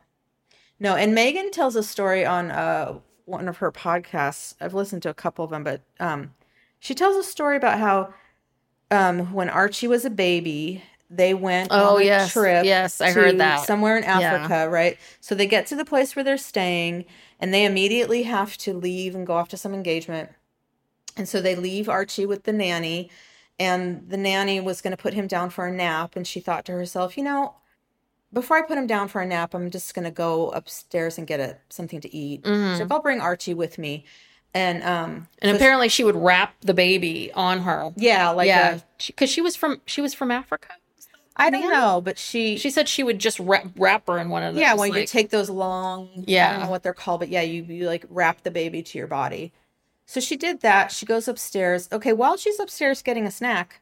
[0.83, 0.97] no.
[0.97, 4.55] And Meghan tells a story on uh, one of her podcasts.
[4.61, 6.35] I've listened to a couple of them, but um,
[6.81, 8.13] she tells a story about how
[8.91, 12.33] um, when Archie was a baby, they went Oh, on a yes.
[12.33, 12.65] trip.
[12.65, 13.67] Yes, I to heard that.
[13.67, 14.19] somewhere in Yeah.
[14.35, 14.99] Africa, right?
[15.21, 17.05] So they get to the place where they're staying,
[17.39, 20.31] and they immediately have to leave and go off to some engagement.
[21.17, 23.11] And so they leave Archie with the nanny,
[23.59, 26.17] and the nanny was going to put him down for a nap.
[26.17, 27.55] And she thought to herself, you know,
[28.33, 31.27] before I put him down for a nap, I'm just going to go upstairs and
[31.27, 32.43] get a, something to eat.
[32.43, 32.83] Mm-hmm.
[32.83, 34.05] Like, I'll bring Archie with me.
[34.55, 37.91] And um, and so- apparently she would wrap the baby on her.
[37.97, 40.69] yeah, like yeah, because she was from she was from Africa.
[41.35, 44.43] I don't know, but she, She said she would just wrap, wrap her in one
[44.43, 44.61] of those.
[44.61, 46.53] yeah, when you like- take those long, I Yeah.
[46.53, 49.07] don't know what they're called, but yeah, you, you like wrap the baby to your
[49.07, 49.51] body.
[50.05, 50.93] So she did that.
[50.93, 51.89] She goes upstairs.
[51.91, 53.81] Okay, while she's upstairs getting a snack,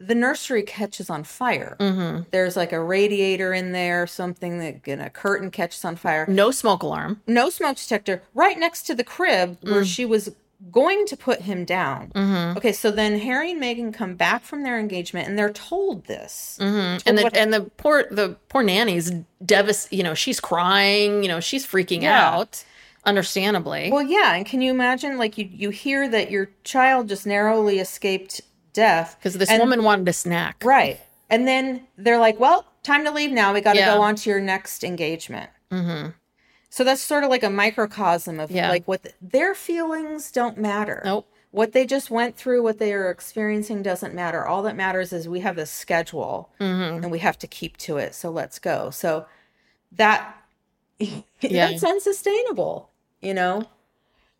[0.00, 1.76] the nursery catches on fire.
[1.80, 2.22] Mm-hmm.
[2.30, 6.26] There's like a radiator in there, something that and a curtain catches on fire.
[6.28, 7.20] no smoke alarm.
[7.26, 9.94] No smoke detector right next to the crib where Mm.
[9.94, 10.30] she was
[10.72, 12.10] going to put him down.
[12.14, 12.56] Mm-hmm.
[12.58, 16.58] Okay, so then Harry and Meghan come back from their engagement and they're told this.
[16.60, 16.74] Mm-hmm.
[16.96, 19.12] Told And the what- and the poor the poor nanny's
[19.44, 19.86] devas.
[19.90, 21.22] You know, she's crying.
[21.22, 22.30] You know, she's freaking Yeah.
[22.34, 22.64] out.
[23.06, 23.90] Understandably.
[23.92, 27.78] Well, yeah, and can you imagine like you you hear that your child just narrowly
[27.78, 28.40] escaped
[28.74, 30.62] death because this and- woman wanted a snack.
[30.64, 33.54] right, and then they're like, "Well, time to leave now.
[33.54, 33.94] We got to Yeah.
[33.94, 36.10] go on to your next engagement." Mm-hmm.
[36.68, 38.68] So that's sort of like a microcosm of Yeah.
[38.68, 41.00] like what the, their feelings don't matter.
[41.04, 41.26] Nope.
[41.52, 44.44] What they just went through, what they are experiencing doesn't matter.
[44.44, 47.04] All that matters is we have this schedule Mm-hmm.
[47.04, 48.12] and we have to keep to it.
[48.14, 48.90] So let's go.
[48.90, 49.26] So
[49.92, 50.36] that
[50.98, 51.70] Yeah.
[51.70, 53.68] that's unsustainable, you know?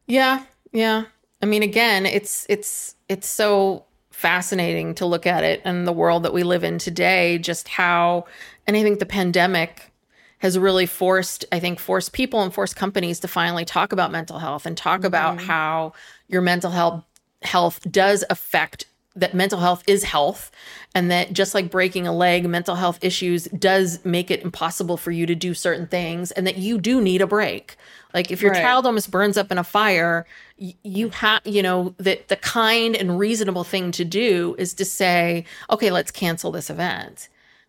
[0.07, 1.05] Yeah, yeah.
[1.41, 6.23] I mean, again, it's it's it's so fascinating to look at it and the world
[6.23, 7.39] that we live in today.
[7.39, 8.27] Just how,
[8.67, 9.93] and I think the pandemic
[10.39, 14.39] has really forced, I think, forced people and forced companies to finally talk about mental
[14.39, 15.47] health and talk about mm-hmm.
[15.47, 15.93] how
[16.29, 17.05] your mental health
[17.43, 20.51] health does affect that mental health is health
[20.95, 25.11] and that just like breaking a leg mental health issues does make it impossible for
[25.11, 27.77] you to do certain things and that you do need a break.
[28.13, 28.63] Like if your Right.
[28.63, 30.27] child almost burns up in a fire
[30.59, 34.85] y- you have you know that the kind and reasonable thing to do is to
[34.85, 37.29] say okay let's cancel this event.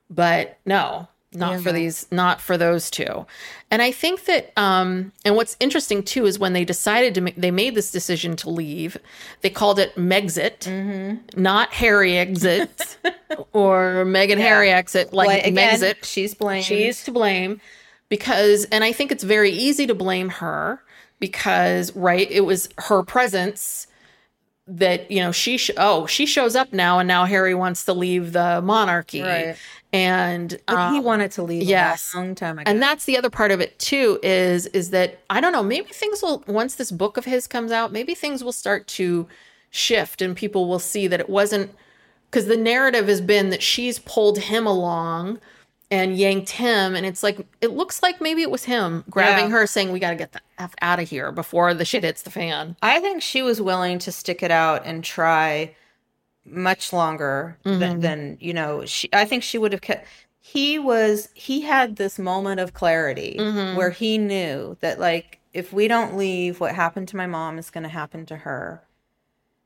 [0.09, 3.25] But no not for these not for those two
[3.71, 7.35] and i think that um and what's interesting too is when they decided to make
[7.35, 8.97] they made this decision to leave
[9.41, 11.41] they called it megxit Mm-hmm.
[11.41, 12.97] not harry exit
[13.53, 16.65] or meghan harry exit like Like, again, megxit she's blamed.
[16.65, 17.59] she's to blame
[18.09, 20.81] because and i think it's very easy to blame her
[21.19, 23.87] because right it was her presence
[24.67, 27.93] that you know she sh- oh she shows up now and now harry wants to
[27.93, 29.55] leave the monarchy Right.
[29.93, 32.13] And But he um, wanted to leave yes.
[32.13, 32.69] a long time ago.
[32.69, 35.89] and that's the other part of it too is is that i don't know maybe
[35.89, 39.27] things will once this book of his comes out maybe things will start to
[39.69, 41.71] shift and people will see that it wasn't
[42.29, 45.39] because the narrative has been that she's pulled him along
[45.91, 49.51] and yanked him and it's like it looks like maybe it was him grabbing Yeah.
[49.51, 52.23] her saying we got to get the f out of here before the shit hits
[52.23, 55.75] the fan I think she was willing to stick it out and try
[56.45, 57.79] much longer Mm-hmm.
[57.79, 58.85] than, than you know.
[58.85, 60.05] She, I think she would have kept.
[60.39, 61.29] He was.
[61.33, 63.75] He had this moment of clarity Mm-hmm.
[63.77, 67.69] where he knew that, like, if we don't leave, what happened to my mom is
[67.69, 68.83] going to happen to her,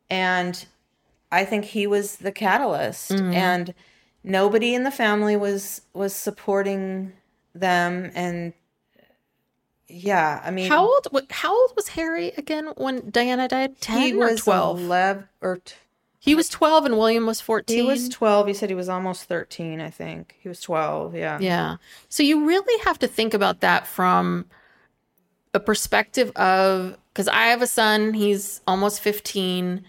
[0.09, 0.65] and
[1.31, 3.33] I think he was the catalyst, Mm-hmm.
[3.33, 3.73] and
[4.23, 7.11] nobody in the family was was supporting
[7.53, 8.53] them, and
[9.87, 14.13] yeah, I mean, how old how old was harry again when diana died 10 he
[14.13, 15.59] or was 12 11 or.
[16.21, 18.47] He was 12 and william was 14 He was 12.
[18.47, 20.35] He said he was almost 13, I think.
[20.39, 21.15] He was 12.
[21.15, 21.39] Yeah.
[21.39, 21.77] Yeah.
[22.09, 24.45] So you really have to think about that from
[25.53, 29.83] a perspective of because I have a son, he's almost 15.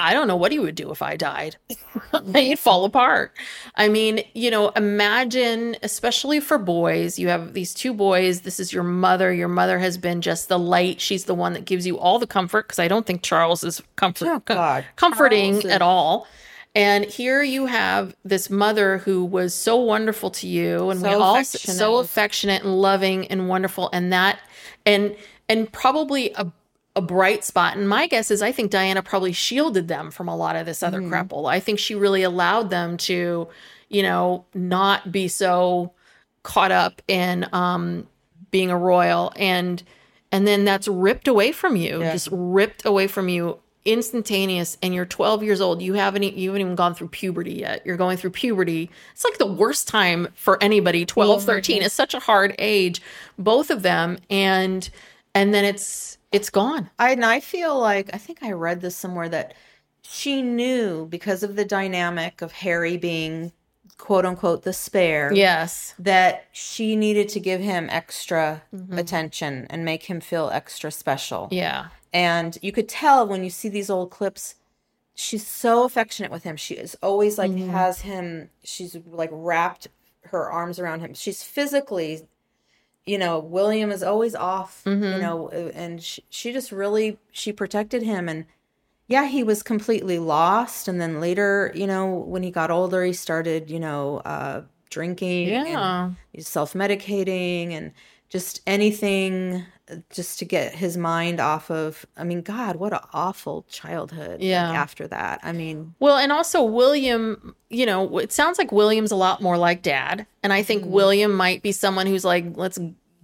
[0.00, 1.56] I don't know what he would do if I died.
[2.34, 3.32] He'd fall apart.
[3.76, 8.40] I mean, you know, imagine, especially for boys, you have these two boys.
[8.40, 9.32] This is your mother.
[9.32, 11.00] Your mother has been just the light.
[11.00, 13.82] She's the one that gives you all the comfort because I don't think Charles is
[13.96, 14.84] comfort, Oh, God.
[14.96, 16.26] comforting is- at all.
[16.74, 21.42] And here you have this mother who was so wonderful to you, and we all
[21.44, 24.38] so affectionate and loving and wonderful, and that
[24.86, 25.16] and
[25.48, 26.46] and probably a
[27.00, 27.76] a bright spot.
[27.78, 30.82] And my guess is I think Diana probably shielded them from a lot of this
[30.82, 31.50] other crapple.
[31.50, 33.48] I think she really allowed them to,
[33.88, 35.92] you know, not be so
[36.42, 38.06] caught up in um
[38.50, 39.32] being a royal.
[39.36, 39.82] And
[40.30, 44.76] and then that's ripped away from you just ripped away from you instantaneous.
[44.82, 45.80] And you're 12 years old.
[45.80, 47.84] You haven't you haven't even gone through puberty yet.
[47.86, 48.90] You're going through puberty.
[49.12, 51.06] It's like the worst time for anybody.
[51.06, 53.00] 12 13 is such a hard age
[53.38, 54.18] both of them.
[54.28, 54.88] And
[55.34, 58.96] and then it's it's gone I, and I feel like, I think I read this
[58.96, 59.54] somewhere that
[60.02, 63.52] she knew because of the dynamic of Harry being
[63.98, 65.32] quote unquote the spare.
[65.32, 68.98] yes That she needed to give him extra Mm-hmm.
[68.98, 71.48] attention and make him feel extra special.
[71.50, 74.54] yeah And you could tell when you see these old clips,
[75.14, 76.56] she's so affectionate with him.
[76.56, 77.70] She is always like Mm-hmm.
[77.70, 78.50] has him.
[78.64, 79.88] She's like wrapped
[80.24, 81.12] her arms around him.
[81.14, 82.22] She's physically,
[83.06, 84.82] you know, William is always off.
[84.84, 85.04] Mm-hmm.
[85.04, 88.28] You know, and she, she just really she protected him.
[88.28, 88.46] And
[89.08, 90.86] yeah, he was completely lost.
[90.86, 95.48] And then later, you know, when he got older, he started, you know, uh, drinking.
[95.48, 96.04] Yeah.
[96.04, 97.92] And he's self medicating and
[98.28, 99.64] just anything
[100.10, 104.42] just to get his mind off of I mean god what an awful childhood like,
[104.42, 104.70] Yeah.
[104.70, 109.16] after that I mean Well, and also William, you know, it sounds like William's a
[109.16, 110.26] lot more like dad.
[110.42, 110.92] And I think mm-hmm.
[110.92, 112.78] William might be someone who's like, let's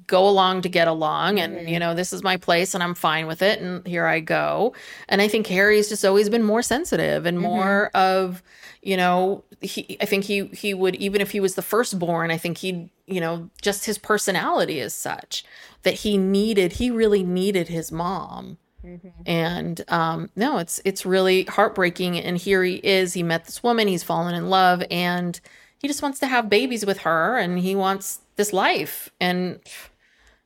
[0.07, 1.41] go along to get along.
[1.41, 3.61] And, you know, this is my place and I'm fine with it.
[3.61, 4.75] And here I go.
[5.09, 7.47] And I think Harry's just always been more sensitive and mm-hmm.
[7.47, 8.43] more of,
[8.83, 12.39] you know, he, I think he, he would, even if he was the firstborn, I
[12.39, 15.45] think he'd, you know, just his personality is such
[15.87, 18.59] that he needed, he really needed his mom.
[19.25, 22.19] And um no it's it's really heartbreaking.
[22.19, 25.41] And here he is he met this woman he's fallen in love and
[25.79, 29.11] he just wants to have babies with her and he wants this life.
[29.21, 29.61] And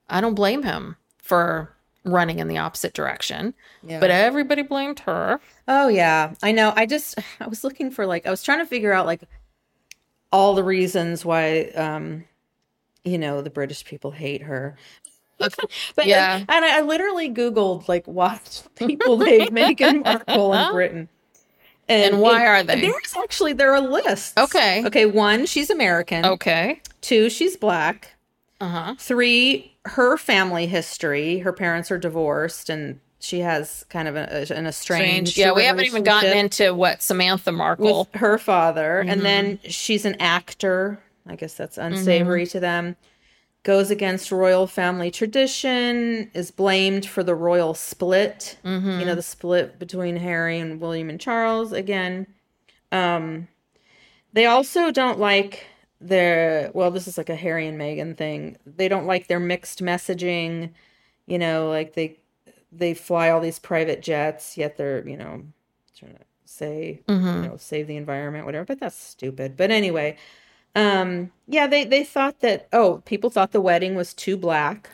[0.09, 1.75] i don't blame him for
[2.05, 3.55] running in the opposite direction
[4.01, 5.41] but everybody blamed her.
[5.69, 6.35] Oh yeah.
[6.43, 6.73] I know.
[6.77, 9.23] I just I was looking for like I was trying to figure out like
[10.33, 12.25] all the reasons why um
[13.05, 14.77] you know the British people hate her
[15.97, 16.37] but Yeah.
[16.39, 21.09] and I, I literally googled like what people hate Meghan Markle in Britain
[21.89, 22.81] And why are they?
[22.83, 24.35] There's actually there are lists.
[24.39, 24.85] Okay.
[24.87, 25.07] Okay.
[25.07, 26.25] One, she's American.
[26.25, 28.15] okay Two, she's black.
[28.61, 31.39] uh-huh Three, her family history.
[31.39, 34.21] Her parents are divorced, and she has kind of a,
[34.55, 35.33] an estranged.
[35.33, 35.37] Strange.
[35.39, 38.09] Yeah, we haven't even gotten into what Samantha Markle.
[38.15, 39.69] her father, and then Mm-hmm.
[39.69, 41.01] she's an actor.
[41.27, 42.97] I guess that's unsavory to them.
[43.63, 46.31] Goes against royal family tradition.
[46.33, 48.59] Is blamed for the royal split.
[48.65, 49.01] Mm-hmm.
[49.01, 52.27] You know the split between Harry and William and Charles again.
[52.93, 53.49] Um,
[54.33, 55.67] they also don't like
[56.01, 56.71] their.
[56.75, 58.57] Well, this is like a Harry and Meghan thing.
[58.65, 60.71] They don't like their mixed messaging.
[61.27, 62.19] You know, like they
[62.73, 65.43] they fly all these private jets, yet they're you know
[65.97, 68.65] trying to say you know save the environment, whatever.
[68.65, 69.57] But that's stupid.
[69.57, 70.17] But anyway,
[70.75, 74.89] um, yeah, they they thought that oh, people thought the wedding was too black.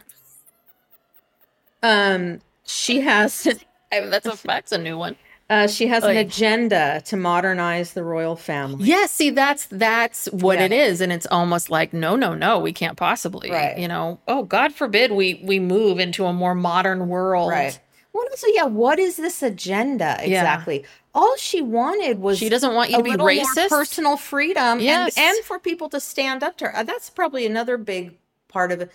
[1.82, 3.46] Um, she has
[3.92, 5.16] I mean, that's a that's a new one.
[5.48, 8.84] uh, she has an agenda to modernize the royal family.
[8.86, 10.64] Yeah, see, that's that's what Yeah.
[10.64, 13.50] it is, and it's almost like no, no, no, we can't possibly.
[13.50, 13.78] Right.
[13.78, 17.50] You know, oh God forbid we we move into a more modern world.
[17.50, 17.78] Right.
[18.12, 20.86] Well, also, yeah, what is this agenda exactly?
[21.16, 23.70] All she wanted was She doesn't want you a to be racist?
[23.70, 25.16] personal freedom, Yes.
[25.18, 26.76] and, and for people to stand up to her.
[26.76, 28.92] Uh, That's probably another big part of it.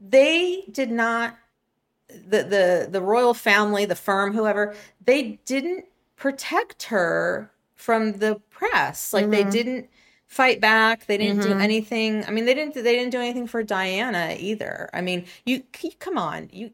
[0.00, 1.38] They did not
[2.08, 4.74] the the the royal family, the firm, whoever.
[5.04, 5.86] They didn't
[6.16, 9.12] protect her from the press.
[9.14, 9.30] Like Mm-hmm.
[9.30, 9.90] they didn't
[10.28, 11.06] fight back.
[11.06, 12.24] They didn't do anything.
[12.26, 12.74] I mean, they didn't.
[12.74, 14.90] They didn't do anything for Diana either.
[14.94, 16.72] I mean, you, you come on, you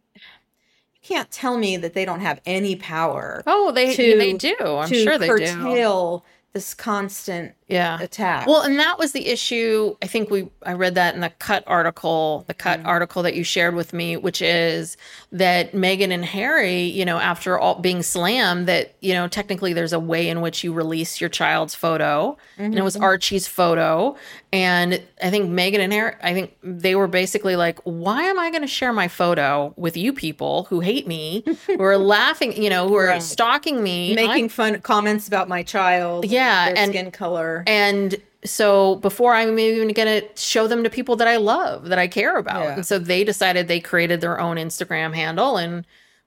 [1.08, 3.42] can't tell me that they don't have any power.
[3.46, 4.56] Oh, they to- they do.
[4.60, 6.22] I'm sure they do.
[6.54, 8.00] This constant Yeah.
[8.00, 8.46] attack.
[8.46, 9.94] Well, and that was the issue.
[10.02, 12.88] I think we I read that in the cut article, the cut Mm-hmm.
[12.88, 14.96] article that you shared with me, which is
[15.30, 19.92] that Meghan and Harry, you know, after all being slammed, that you know technically there's
[19.92, 23.04] a way in which you release your child's photo, and it was Mm-hmm.
[23.04, 24.16] Archie's photo,
[24.52, 28.50] and I think Meghan and Harry, I think they were basically like, why am I
[28.50, 32.70] going to share my photo with you people who hate me, who are laughing, you
[32.70, 33.22] know, who are Right.
[33.22, 37.64] stalking me, making I'm- fun comments about my child, Yeah, their and- skin color.
[37.66, 41.98] and so before I'm even going to show them to people that I love, that
[41.98, 42.62] I care about.
[42.62, 42.74] Yeah.
[42.76, 45.84] And so they decided they created their own Instagram handle and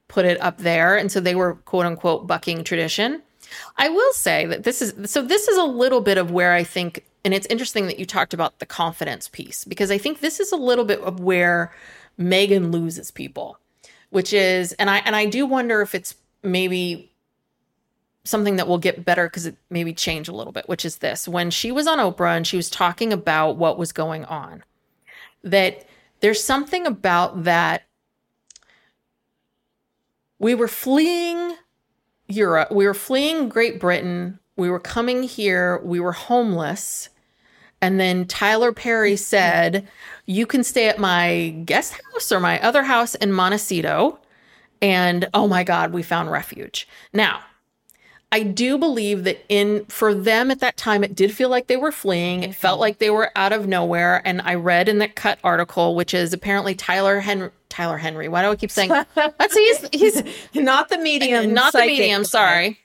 [0.09, 0.97] put it up there.
[0.97, 3.22] And so they were quote unquote bucking tradition.
[3.78, 6.64] I will say that this is so this is a little bit of where I
[6.64, 10.39] think and it's interesting that you talked about the confidence piece because I think this
[10.39, 11.74] is a little bit of where
[12.20, 13.57] Meghan loses people,
[14.09, 17.11] which is and I and I do wonder if it's maybe
[18.24, 21.28] something that will get better because it maybe change a little bit, which is this.
[21.28, 24.63] When she was on Oprah and she was talking about what was going on,
[25.43, 25.86] that
[26.19, 27.84] there's something about that.
[30.39, 31.55] We were fleeing
[32.28, 37.09] Europe, we were fleeing Great Britain, we were coming here, we were homeless.
[37.82, 39.88] And then Tyler Perry said,
[40.26, 44.19] You can stay at my guest house or my other house in Montecito.
[44.84, 46.88] And oh my God, we found refuge.
[47.13, 47.41] Now,
[48.32, 51.75] I do believe that in for them at that time, it did feel like they
[51.75, 52.43] were fleeing.
[52.43, 54.21] It felt like they were out of nowhere.
[54.25, 57.49] And I read in that cut article, which is apparently Tyler Henry.
[57.67, 58.27] Tyler Henry.
[58.29, 60.23] Why do I keep saying that's he's he's
[60.53, 62.23] not the medium, not the medium.
[62.23, 62.79] Sorry,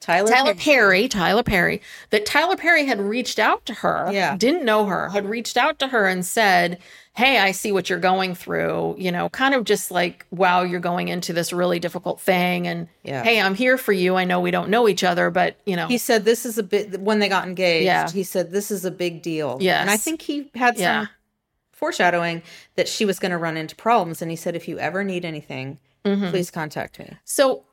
[0.00, 0.28] Tyler.
[0.28, 1.00] Tyler Perry.
[1.00, 1.08] Perry.
[1.08, 1.82] Tyler Perry.
[2.10, 4.10] That Tyler Perry had reached out to her.
[4.12, 4.36] Yeah.
[4.36, 5.08] didn't know her.
[5.08, 6.78] Had reached out to her and said,
[7.16, 8.94] "Hey, I see what you're going through.
[8.98, 12.88] You know, kind of just like, wow, you're going into this really difficult thing, and
[13.02, 13.22] Yeah.
[13.24, 14.16] hey, I'm here for you.
[14.16, 16.62] I know we don't know each other, but you know, He said this is a
[16.62, 17.86] bit when they got engaged.
[17.86, 18.10] Yeah.
[18.10, 19.58] He said this is a big deal.
[19.60, 19.80] Yeah.
[19.80, 21.06] And I think he had some Yeah.
[21.72, 22.42] foreshadowing
[22.76, 24.22] that she was going to run into problems.
[24.22, 26.30] And he said, if you ever need anything, Mm-hmm.
[26.30, 27.10] please contact me.
[27.24, 27.64] So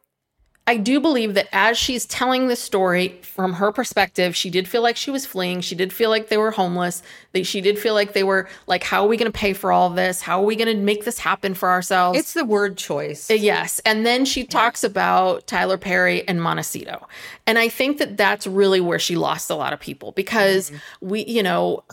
[0.66, 4.82] I do believe that as she's telling the story from her perspective, she did feel
[4.82, 5.60] like she was fleeing.
[5.60, 7.04] She did feel like they were homeless.
[7.34, 9.74] That she did feel like they were like, how are we going to pay for
[9.74, 10.22] all this?
[10.22, 12.18] How are we going to make this happen for ourselves?
[12.18, 13.30] It's the word choice.
[13.30, 13.80] Uh, Yes.
[13.86, 17.08] And then she talks about Tyler Perry and Montecito.
[17.46, 21.26] And I think that that's really where she lost a lot of people because we,
[21.26, 21.84] you know,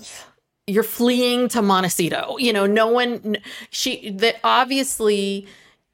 [0.68, 2.36] you're fleeing to Montecito.
[2.38, 3.38] You know, no one,
[3.70, 5.48] she, that obviously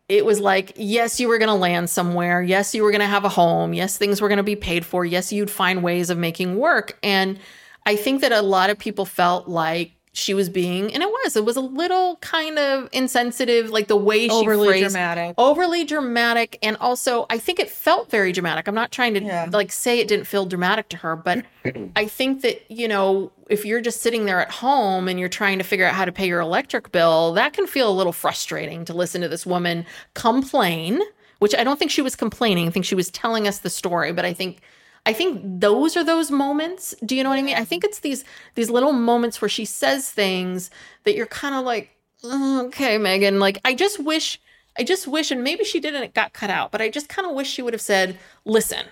[0.09, 2.41] it was like, yes, you were going to land somewhere.
[2.41, 3.75] Yes, you were going to have a home.
[3.75, 5.05] Yes, things were going to be paid for.
[5.05, 6.97] Yes, you'd find ways of making work.
[7.03, 7.39] And
[7.85, 11.37] I think that a lot of people felt like she was being, and it was,
[11.37, 15.35] it was a little kind of insensitive, like the way she Overly phrased, dramatic.
[15.39, 18.67] overly dramatic, and also I think it felt very dramatic.
[18.67, 19.49] I'm not trying to Yeah.
[19.53, 21.45] like say it didn't feel dramatic to her, but
[21.97, 25.59] I think that you know if you're just sitting there at home and you're trying
[25.59, 28.85] to figure out how to pay your electric bill, that can feel a little frustrating
[28.87, 31.01] to listen to this woman complain.
[31.39, 32.67] Which I don't think she was complaining.
[32.67, 34.63] I think she was telling us the story, but I think
[35.07, 36.95] I think those are those moments.
[37.05, 37.57] Do you know what I mean?
[37.57, 38.25] I think it's these
[38.57, 40.71] these little moments where she says things
[41.05, 43.39] that you're kind of like, "Mm, okay, Meghan.
[43.39, 44.39] Like I just wish
[44.79, 46.03] I just wish, and maybe she didn't.
[46.03, 48.87] it got cut out, but I just kind of wish she would have said, listen,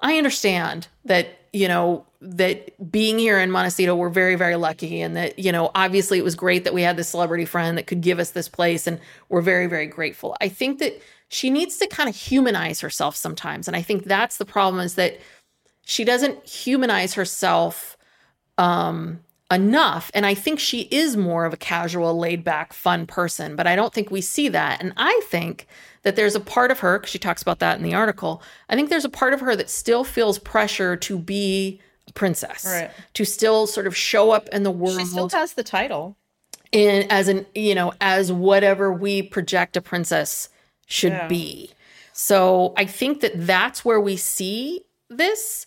[0.00, 5.00] I understand that, you know, that being here in Montecito, we're very, very lucky.
[5.00, 7.86] And that, you know, obviously it was great that we had this celebrity friend that
[7.86, 8.86] could give us this place.
[8.86, 10.36] And we're very, very grateful.
[10.40, 13.66] I think that she needs to kind of humanize herself sometimes.
[13.66, 15.18] And I think that's the problem is that
[15.88, 17.96] she doesn't humanize herself
[18.58, 19.20] um,
[19.52, 20.10] enough.
[20.14, 23.76] And I think she is more of a casual, laid back, fun person, but I
[23.76, 24.82] don't think we see that.
[24.82, 25.68] And I think
[26.02, 28.74] that there's a part of her, because she talks about that in the article, I
[28.74, 32.90] think there's a part of her that still feels pressure to be a princess, Right.
[33.14, 36.16] to still sort of show up in the world She still has the title.
[36.72, 40.48] in as an you know as whatever we project a princess
[40.86, 41.28] should Yeah.
[41.28, 41.70] be
[42.12, 45.64] so i think that that's where we see this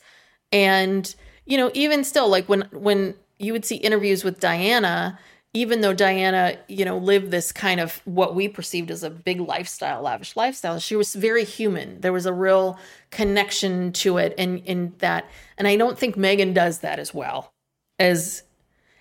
[0.52, 5.18] and you know even still like when when you would see interviews with diana
[5.54, 9.40] even though diana you know lived this kind of what we perceived as a big
[9.40, 12.78] lifestyle lavish lifestyle she was very human there was a real
[13.12, 15.26] connection to it and in that
[15.58, 17.52] and i don't think meghan does that as well
[18.00, 18.44] as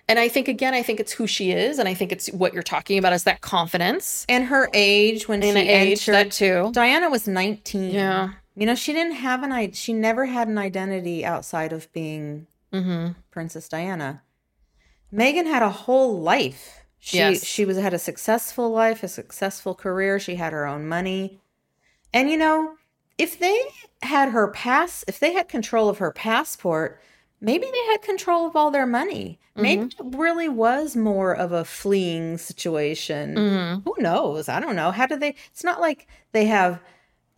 [0.07, 2.51] and I think again, I think it's who she is, and I think it's what
[2.51, 6.13] you're talking about is that confidence And her age when and she age entered.
[6.13, 6.71] that too.
[6.73, 7.91] Diana was 19.
[7.91, 8.29] Yeah.
[8.59, 13.13] You know, she didn't have an she never had an identity outside of being Mm-hmm.
[13.31, 14.21] Princess Diana.
[15.13, 16.85] Meghan had a whole life.
[16.99, 17.43] She Yes.
[17.43, 20.19] she was had a successful life, a successful career.
[20.19, 21.39] She had her own money.
[22.13, 22.75] And you know,
[23.17, 23.57] if they
[24.03, 27.01] had her pass, if they had control of her passport,
[27.41, 29.39] maybe they had control of all their money.
[29.55, 33.81] Maybe it really was more of a fleeing situation.
[33.83, 34.47] Who knows?
[34.47, 34.91] I don't know.
[34.91, 35.35] How do they?
[35.51, 36.79] It's not like they have.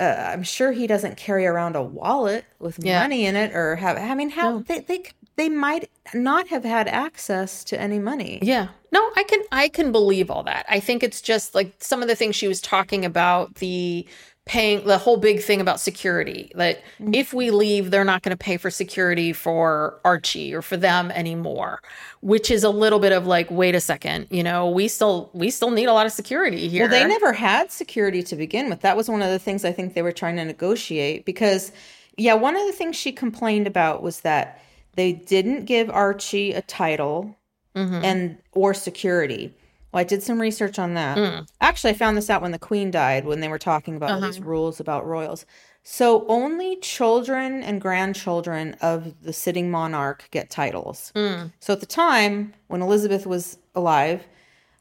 [0.01, 3.01] Uh, I'm sure he doesn't carry around a wallet with Yeah.
[3.01, 3.97] money in it, or have.
[3.97, 5.03] I mean, how they they
[5.35, 8.39] they might not have had access to any money.
[8.41, 8.67] Yeah.
[8.91, 10.65] No, I can I can believe all that.
[10.67, 14.05] I think it's just like some of the things she was talking about the
[14.45, 17.13] paying the whole big thing about security that mm-hmm.
[17.13, 21.11] if we leave they're not going to pay for security for Archie or for them
[21.11, 21.79] anymore
[22.21, 25.51] which is a little bit of like wait a second you know we still we
[25.51, 28.81] still need a lot of security here Well, they never had security to begin with.
[28.81, 31.71] That was one of the things I think they were trying to negotiate because,
[32.17, 34.61] yeah, one of the things she complained about was that
[34.95, 37.37] they didn't give Archie a title
[37.75, 38.03] mm-hmm.
[38.03, 39.53] and or security.
[39.91, 41.17] Well, I did some research on that.
[41.17, 41.43] Hmm.
[41.59, 44.21] Actually, I found this out when the Queen died when they were talking about all
[44.21, 44.49] these uh-huh.
[44.49, 45.45] rules about royals.
[45.83, 51.11] So only children and grandchildren of the sitting monarch get titles.
[51.15, 51.47] Hmm.
[51.59, 54.23] So at the time when Elizabeth was alive,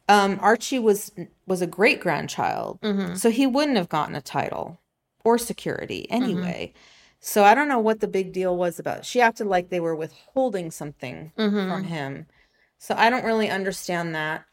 [0.08, 1.12] um, Archie was
[1.46, 3.14] was a great grandchild, mm-hmm.
[3.14, 4.80] so he wouldn't have gotten a title
[5.24, 6.22] or security mm-hmm.
[6.22, 6.72] anyway.
[7.20, 9.04] So I don't know what the big deal was about.
[9.04, 11.70] She acted like they were withholding something mm-hmm.
[11.70, 12.26] from him.
[12.78, 14.44] So I don't really understand that.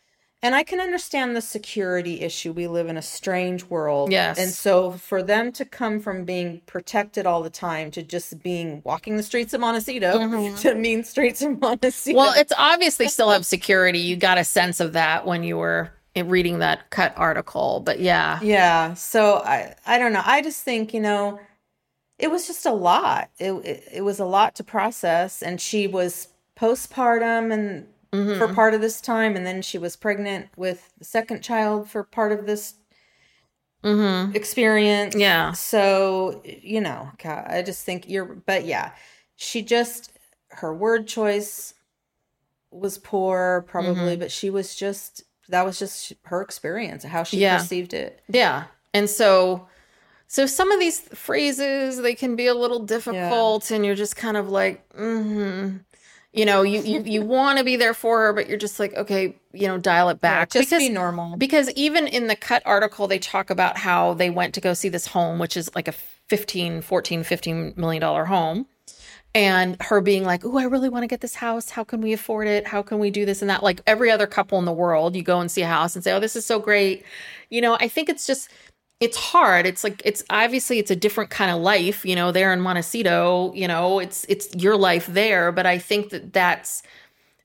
[0.43, 2.51] And I can understand the security issue.
[2.51, 4.11] We live in a strange world.
[4.11, 4.37] Yes.
[4.37, 8.81] And so for them to come from being protected all the time to just being
[8.85, 10.55] walking the streets of Montecito mm-hmm.
[10.61, 12.17] to mean streets of Montecito.
[12.17, 13.97] Well, it's obvious they still have security.
[13.97, 17.79] You got a sense of that when you were reading that cut article.
[17.79, 18.39] But yeah.
[18.43, 18.93] Yeah.
[18.93, 20.23] So I I don't know.
[20.23, 21.39] I just think, you know,
[22.19, 23.31] it was just a lot.
[23.39, 28.37] It it, it was a lot to process and she was postpartum and Mm-hmm.
[28.39, 32.03] for part of this time and then she was pregnant with the second child for
[32.03, 32.75] part of this
[33.83, 35.13] experience.
[35.13, 35.19] Mm-hmm.
[35.21, 35.51] Yeah.
[35.53, 38.91] So, you know, God, I just think you're but yeah.
[39.35, 40.11] She just
[40.49, 41.73] her word choice
[42.71, 44.19] was poor probably, Mm-hmm.
[44.19, 47.57] but she was just that was just her experience, how she Yeah.
[47.59, 48.21] perceived it.
[48.27, 48.65] Yeah.
[48.93, 49.67] And so
[50.27, 54.35] so some of these phrases they can be a little difficult and you're just kind
[54.37, 55.81] of like mhm.
[56.33, 58.93] You know, you you, you want to be there for her but you're just like
[58.95, 61.37] okay, you know, dial it back just be normal.
[61.37, 64.89] Because even in the cut article they talk about how they went to go see
[64.89, 65.93] this home which is like a
[66.29, 68.67] 15 14 15 million dollar home
[69.37, 71.69] and her being like, "Oh, I really want to get this house.
[71.69, 72.65] How can we afford it?
[72.65, 75.21] How can we do this and that?" Like every other couple in the world, you
[75.21, 77.05] go and see a house and say, "Oh, this is so great."
[77.49, 78.49] You know, I think it's just
[78.99, 79.65] it's hard.
[79.65, 83.53] It's like it's obviously it's a different kind of life, you know, there in Montecito,
[83.53, 86.81] you know, it's it's your life there, but I think that that's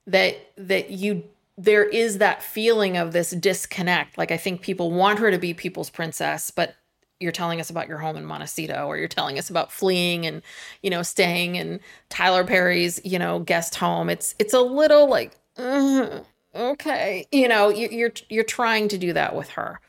[0.07, 1.23] that that you
[1.57, 4.17] there is that feeling of this disconnect.
[4.17, 6.75] Like I think people want her to be people's princess, but
[7.19, 10.41] you're telling us about your home in Montecito or you're telling us about fleeing and
[10.81, 11.79] you know staying in
[12.09, 17.69] Tyler Perry's you know guest home it's it's a little like "Ugh, okay you know
[17.69, 19.79] you, you're you're trying to do that with her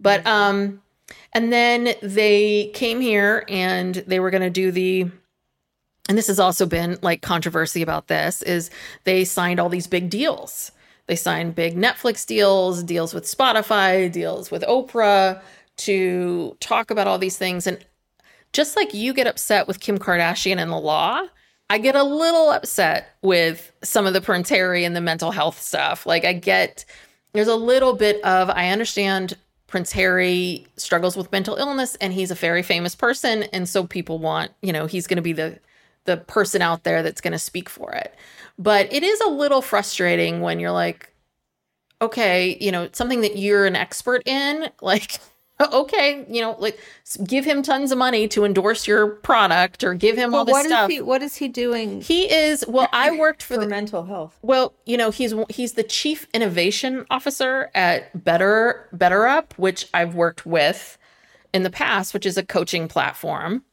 [0.00, 0.82] but um
[1.32, 5.06] and then they came here and they were going to do the
[6.08, 8.70] and this has also been like controversy about this is
[9.04, 10.72] they signed all these big deals
[11.06, 15.40] they signed big netflix deals deals with spotify deals with oprah
[15.76, 17.66] to talk about all these things.
[17.66, 17.84] And
[18.52, 21.22] just like you get upset with Kim Kardashian and the law,
[21.70, 25.60] I get a little upset with some of the Prince Harry and the mental health
[25.60, 26.04] stuff.
[26.04, 26.84] Like, I get,
[27.32, 29.36] there's a little bit of, I understand
[29.72, 33.44] Prince Harry struggles with mental illness and he's a very famous person.
[33.54, 35.58] And so people want, you know, he's going to be the,
[36.04, 38.14] the person out there that's going to speak for it.
[38.58, 41.14] But it is a little frustrating when you're like,
[42.02, 45.18] okay, you know, something that you're an expert in, like,
[45.72, 46.78] okay, you know, like
[47.24, 50.66] give him tons of money to endorse your product or give him all this what
[50.66, 50.90] stuff.
[50.90, 52.88] Is he, what is he doing he is well.
[52.92, 54.38] I worked for, for the mental health?
[54.42, 60.46] well, you know, he's he's the chief innovation officer at Better BetterUp, which I've worked
[60.46, 60.98] with
[61.52, 63.64] in the past, which is a coaching platform.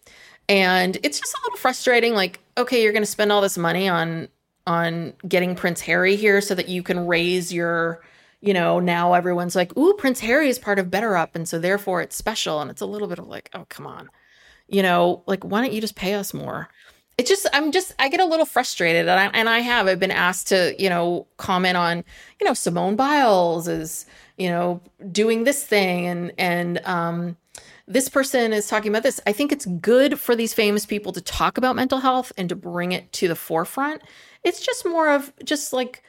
[0.47, 3.87] And it's just a little frustrating like, okay, you're going to spend all this money
[3.87, 4.27] on
[4.67, 8.01] on getting Prince Harry here so that you can raise your
[8.41, 12.01] you know, now everyone's like, "Ooh, Prince Harry is part of BetterUp and so therefore
[12.01, 14.09] it's special." And it's a little bit of like, "Oh, come on."
[14.67, 16.69] You know, like why don't you just pay us more?
[17.19, 19.99] it's just i'm just i get a little frustrated and I, and I have i've
[19.99, 22.03] been asked to you know comment on
[22.39, 24.05] you know simone biles is
[24.37, 24.81] you know
[25.11, 27.35] doing this thing and and um
[27.87, 31.19] this person is talking about this i think it's good for these famous people to
[31.19, 34.01] talk about mental health and to bring it to the forefront
[34.45, 36.01] it's just more of just like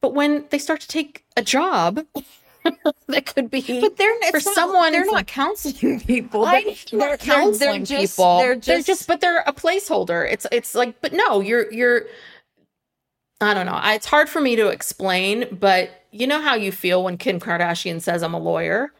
[0.00, 2.04] but when they start to take a job
[3.08, 6.44] that could be But they're for not- someone They're not counseling people.
[6.44, 8.38] I, They- they're counseling just- people.
[8.38, 10.30] They're just, but they're a placeholder.
[10.30, 12.02] It's it's like, but no, you're you're.
[13.40, 13.72] I don't know.
[13.72, 17.40] I, it's hard for me to explain, but you know how you feel when Kim
[17.40, 18.92] Kardashian says I'm a lawyer.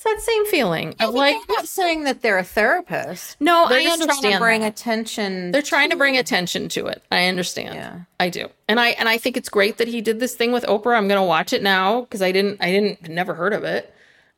[0.00, 3.36] It's that same feeling of like, they're not saying that they're a therapist.
[3.40, 4.22] no, They're I just understand.
[4.22, 4.68] trying to bring that.
[4.68, 5.50] attention.
[5.50, 7.02] They're trying to bring attention to it.
[7.10, 7.74] I understand.
[7.74, 8.00] Yeah.
[8.20, 8.46] I do.
[8.68, 10.96] And I and I think it's great that he did this thing with Oprah.
[10.96, 13.92] I'm going to watch it now because I didn't I didn't never heard of it.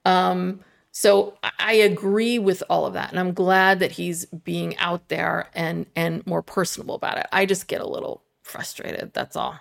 [0.07, 0.61] Um
[0.93, 5.09] so I- I agree with all of that and I'm glad that he's being out
[5.09, 7.27] there and and more personable about it.
[7.33, 9.61] I just get a little frustrated, that's all.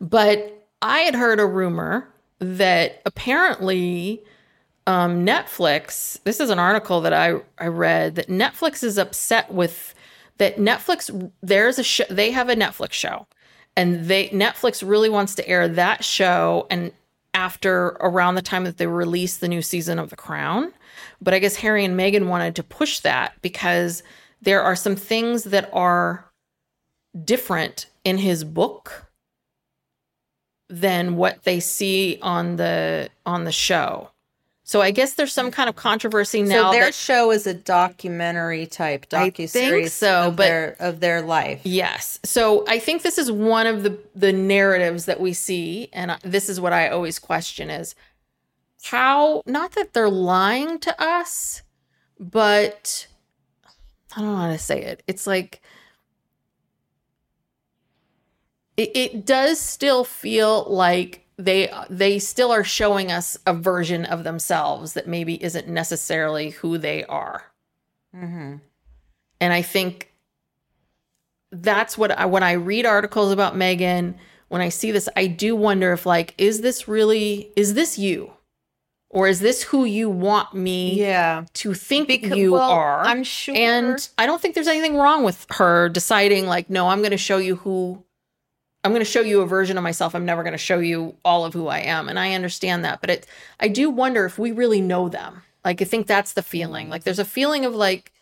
[0.00, 2.08] But I had heard a rumor
[2.38, 4.24] that apparently
[4.86, 9.94] um, Netflix, this is an article that I, I read that Netflix is upset with
[10.38, 13.26] that Netflix, there's a show, they have a Netflix show
[13.76, 16.92] and they, Netflix really wants to air that show and
[17.34, 20.72] after around the time that they release the new season of The Crown.
[21.20, 24.02] But I guess Harry and Meghan wanted to push that because
[24.42, 26.30] there are some things that are
[27.24, 29.10] different in his book
[30.68, 34.11] than what they see on the on the show.
[34.72, 35.52] So I guess there's some mm.
[35.52, 36.70] kind of controversy now.
[36.70, 41.00] so their that, show is a documentary type docu series so, of but- their of
[41.00, 41.60] their life.
[41.62, 42.18] yes.
[42.24, 46.48] So I think this is one of the the narratives that we see, and this
[46.48, 47.94] is what I always question: is
[48.84, 51.60] how not that they're lying to us,
[52.18, 53.06] but
[54.16, 55.02] I don't know how to say it.
[55.06, 55.60] It's like
[58.78, 64.24] it, it does still feel like they they still are showing us a version of
[64.24, 67.44] themselves that maybe isn't necessarily who they are.
[68.14, 68.56] Mm-hmm.
[69.40, 70.12] And I think
[71.50, 74.14] that's what I when I read articles about Meghan,
[74.48, 78.32] when I see this, I do wonder if like, is this really is this you?
[79.14, 83.04] Or is this who you want me Yeah, to think Becau- you well, are?
[83.04, 83.54] I'm sure.
[83.54, 87.18] And I don't think there's anything wrong with her deciding, like, no, I'm going to
[87.18, 88.02] show you who,
[88.84, 90.14] I'm going to show you a version of myself.
[90.14, 92.08] I'm never going to show you all of who I am.
[92.08, 93.00] And I understand that.
[93.00, 93.26] But it,
[93.60, 95.42] I do wonder if we really know them.
[95.64, 96.88] Like, I think that's the feeling.
[96.88, 98.12] Like, there's a feeling of like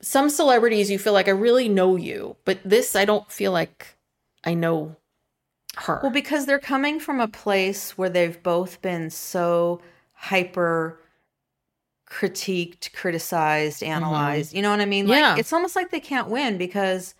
[0.00, 2.36] some celebrities, you feel like I really know you.
[2.44, 3.94] But this, I don't feel like
[4.44, 4.96] I know
[5.76, 6.00] her.
[6.02, 9.80] Well, because they're coming from a place where they've both been so
[10.12, 10.98] hyper
[12.10, 13.92] critiqued, criticized, mm-hmm.
[13.92, 14.54] analyzed.
[14.54, 15.06] You know what I mean?
[15.06, 15.36] Like Yeah.
[15.36, 17.14] it's almost like they can't win because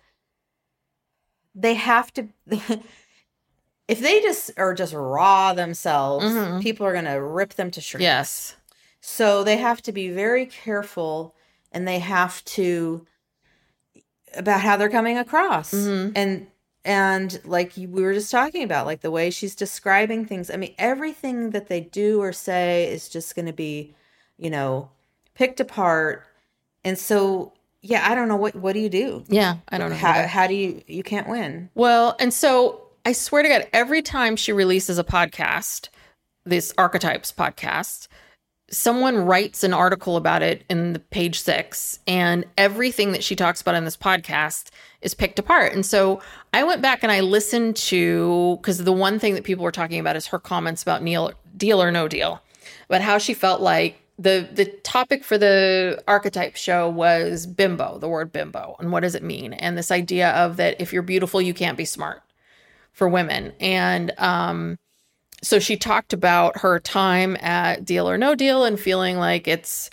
[1.55, 2.27] they have to
[3.87, 6.61] if they just are just raw themselves, Mhm.
[6.61, 8.01] people are going to rip them to shreds.
[8.03, 8.55] yes.
[9.01, 11.35] So they have to be very careful
[11.71, 13.05] and they have to
[14.35, 15.73] about how they're coming across.
[15.73, 16.13] Mhm.
[16.15, 16.47] And
[16.85, 20.49] and like we were just talking about like the way she's describing things.
[20.49, 23.95] I mean everything that they do or say is just going to be,
[24.37, 24.89] you know,
[25.35, 26.25] picked apart.
[26.83, 29.23] And so yeah, I don't know what what do you do?
[29.27, 29.57] Yeah.
[29.69, 29.95] I don't know.
[29.95, 30.27] How either.
[30.27, 31.69] how do you you can't win.
[31.73, 35.89] Well, and so I swear to God, every time she releases a podcast,
[36.45, 38.07] this archetypes podcast,
[38.69, 43.61] someone writes an article about it in the page six, and everything that she talks
[43.61, 44.69] about in this podcast
[45.01, 45.73] is picked apart.
[45.73, 46.21] And so
[46.53, 49.99] I went back and I listened to because the one thing that people were talking
[49.99, 52.41] about is her comments about Neil deal or no deal,
[52.87, 58.09] about how she felt like the the topic for the archetype show was bimbo, the
[58.09, 59.53] word bimbo, and what does it mean?
[59.53, 62.21] And this idea of that if you're beautiful, you can't be smart
[62.93, 63.53] for women.
[63.59, 64.77] And um,
[65.41, 69.89] so she talked about her time at Deal or No Deal and feeling like it's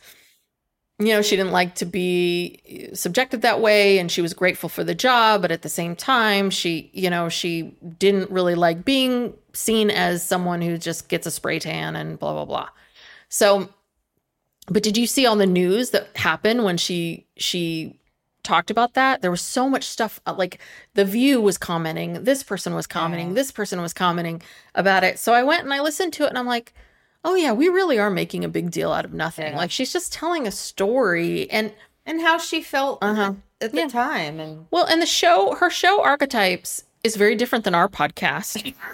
[1.00, 4.82] you know, she didn't like to be subjected that way and she was grateful for
[4.82, 9.32] the job, but at the same time, she, you know, she didn't really like being
[9.52, 12.68] seen as someone who just gets a spray tan and blah blah blah.
[13.28, 13.68] So
[14.70, 17.98] but did you see all the news that happened when she she
[18.42, 19.20] talked about that?
[19.22, 20.58] There was so much stuff uh, like
[20.94, 24.42] the view was commenting, this person was commenting, this person was commenting
[24.74, 25.18] about it.
[25.18, 26.72] So I went and I listened to it and I'm like,
[27.24, 29.54] oh yeah, we really are making a big deal out of nothing.
[29.54, 31.72] Like she's just telling a story and
[32.06, 33.34] and how she felt Uh-huh.
[33.60, 33.88] at the Yeah.
[33.88, 38.74] time and well, and the show, her show archetypes is very different than our podcast.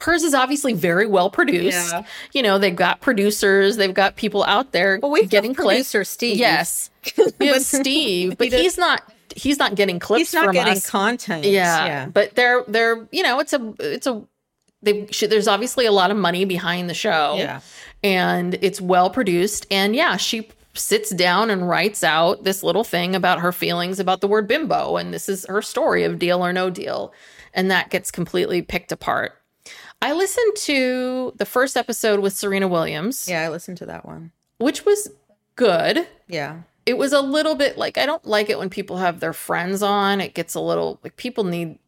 [0.00, 1.92] Hers is obviously very well produced.
[1.92, 2.04] Yeah.
[2.32, 5.90] You know, they've got producers, they've got people out there Well, we have getting clips.
[5.90, 6.36] producer Steve.
[6.36, 6.90] Yes,
[7.38, 9.02] we have Steve, but He he's not.
[9.36, 10.90] He's not getting clips he's not from getting us.
[10.90, 11.44] content.
[11.44, 14.22] yeah, but they're they're you know it's a it's a
[14.82, 17.36] they should, there's obviously a lot of money behind the show.
[17.38, 17.60] Yeah.
[18.02, 19.66] and it's well produced.
[19.70, 24.20] And yeah, she sits down and writes out this little thing about her feelings about
[24.20, 27.12] the word bimbo, and this is her story of deal or no deal,
[27.54, 29.36] and that gets completely picked apart.
[30.02, 34.32] I listened to the first episode with Serena Williams, yeah, I listened to that one.
[34.58, 35.08] which was
[35.56, 36.62] good Yeah.
[36.86, 39.82] it was a little bit like I don't like it when people have their friends
[39.82, 40.20] on.
[40.20, 41.78] It gets a little like people need,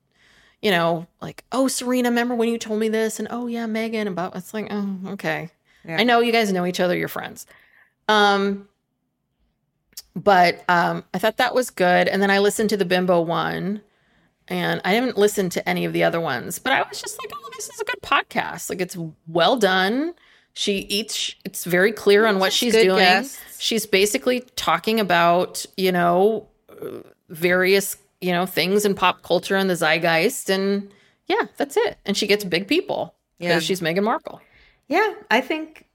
[0.60, 3.18] you know, like oh Serena, remember when you told me this?
[3.18, 5.48] And oh yeah, Meghan about it's like oh okay,
[5.84, 5.96] Yeah.
[5.98, 7.46] I know you guys know each other, you're friends.
[8.08, 8.68] Um,
[10.14, 13.80] but um, I thought that was good, and then I listened to the Bimbo one,
[14.52, 17.30] and I haven't listened to any of the other ones, but I was just like,
[17.34, 18.68] oh, this is a good podcast.
[18.70, 18.96] Like it's
[19.26, 20.14] well done.
[20.52, 21.34] She eats.
[21.44, 22.98] It's very clear on what she's doing.
[22.98, 23.38] guests.
[23.58, 26.46] She's basically talking about you know
[27.30, 30.92] various you know things in pop culture and the zeitgeist, and
[31.26, 31.96] yeah, that's it.
[32.04, 33.66] And she gets big people because Yeah.
[33.66, 34.40] she's Meghan Markle.
[34.88, 35.86] Yeah, I think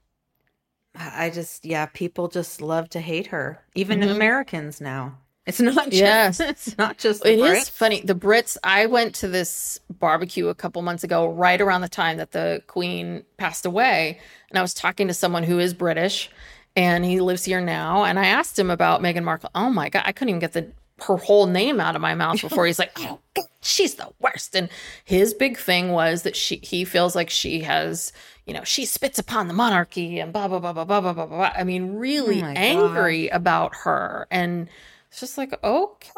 [0.94, 3.62] I just yeah, people just love to hate her.
[3.76, 4.10] Even Mhm.
[4.10, 5.18] Americans now.
[5.48, 6.40] It's not just Yes.
[6.40, 7.70] it's not just the It is Brits.
[7.70, 8.02] funny.
[8.02, 12.18] The Brits, I went to this barbecue a couple months ago, right around the time
[12.18, 14.20] that the Queen passed away.
[14.50, 16.30] And I was talking to someone who is British
[16.76, 18.04] and he lives here now.
[18.04, 19.50] And I asked him about Meghan Markle.
[19.54, 20.70] Oh my God, I couldn't even get the
[21.06, 24.56] her whole name out of my mouth before he's like, oh, God, she's the worst.
[24.56, 24.68] And
[25.04, 28.12] his big thing was that she he feels like she has,
[28.46, 31.26] you know, she spits upon the monarchy and blah, blah, blah, blah, blah, blah, blah,
[31.26, 31.52] blah.
[31.56, 34.26] I mean, really Oh angry about her.
[34.30, 34.68] And
[35.08, 36.10] it's just like, okay,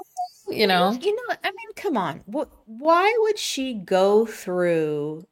[0.49, 0.93] you know.
[0.93, 2.23] You know, I mean, come on.
[2.27, 5.27] What why would she go through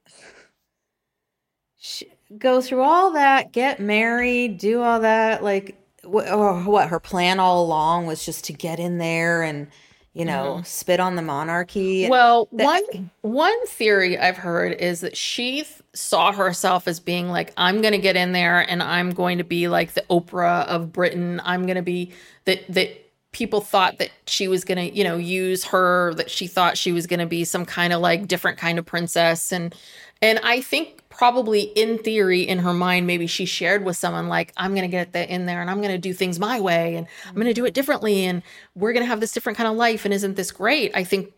[1.79, 2.05] sh
[2.37, 7.41] go through all that, get married, do all that like what, or what her plan
[7.41, 9.69] all along was just to get in there and
[10.15, 12.03] you know, spit on the monarchy.
[12.03, 12.11] Mm-hmm.
[12.11, 17.29] Well, That- one one theory I've heard is that she th- saw herself as being
[17.29, 20.67] like, I'm going to get in there and I'm going to be like the Oprah
[20.67, 21.41] of Britain.
[21.45, 22.13] I'm going to be
[22.47, 23.08] that that
[23.39, 26.13] people thought that she was going to, you know, use her.
[26.15, 28.85] That she thought she was going to be some kind of like different kind of
[28.85, 29.75] princess, and
[30.21, 34.53] and I think probably in theory in her mind maybe she shared with someone like
[34.57, 36.95] i'm going to get that in there and i'm going to do things my way
[36.95, 38.41] and i'm going to do it differently and
[38.77, 41.33] we're going to have this different kind of life and isn't this great i think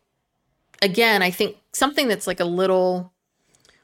[0.82, 3.10] again i think something that's like a little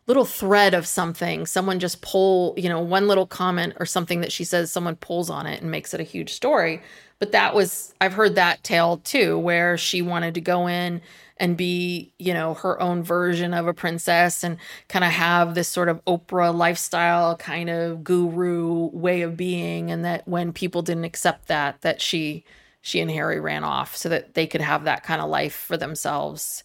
[0.07, 4.33] little thread of something someone just pull you know one little comment or something that
[4.33, 6.81] she says someone pulls on it and makes it a huge story.
[7.19, 11.01] But that was i've heard that tale too where she wanted to go in
[11.39, 15.69] and be you know her own version of a princess and kind of have this
[15.69, 21.05] sort of oprah lifestyle kind of guru way of being and that when people didn't
[21.05, 22.45] accept that that she
[22.83, 25.77] she and harry ran off so that they could have that kind of life for
[25.77, 26.65] themselves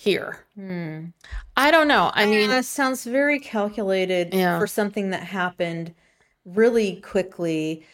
[0.00, 0.38] here
[1.56, 4.58] i don't know i mean that sounds very calculated Yeah.
[4.58, 5.94] for something that happened
[6.46, 7.84] really quickly.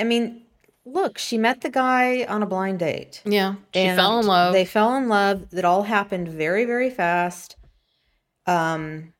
[0.00, 0.42] I mean,
[0.84, 3.22] look, she met the guy on a blind date.
[3.24, 5.50] yeah she fell in love They fell in love.
[5.50, 7.54] That all happened very, very fast.
[8.46, 9.12] Um,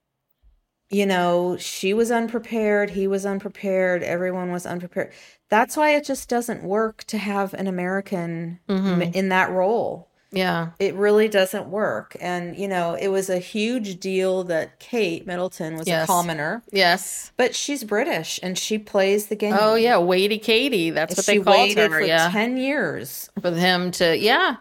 [0.90, 2.90] you know, she was unprepared.
[2.90, 4.02] He was unprepared.
[4.02, 5.12] Everyone was unprepared.
[5.48, 9.02] That's why it just doesn't work to have an American Mm-hmm.
[9.14, 10.08] in that role.
[10.32, 12.16] Yeah It really doesn't work.
[12.20, 16.04] And, you know, it was a huge deal that Kate Middleton was Yes.
[16.04, 19.54] a commoner, yes but she's British and she plays the game.
[19.58, 23.30] oh yeah Waity Katie that's what she they called her for yeah 10 years.
[23.42, 24.56] with him to yeah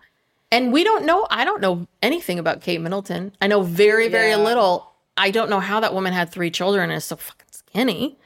[0.51, 4.31] and we don't know i don't know anything about kate middleton i know very very
[4.31, 4.37] Yeah.
[4.37, 8.17] little i don't know how that woman had three children and is so fucking skinny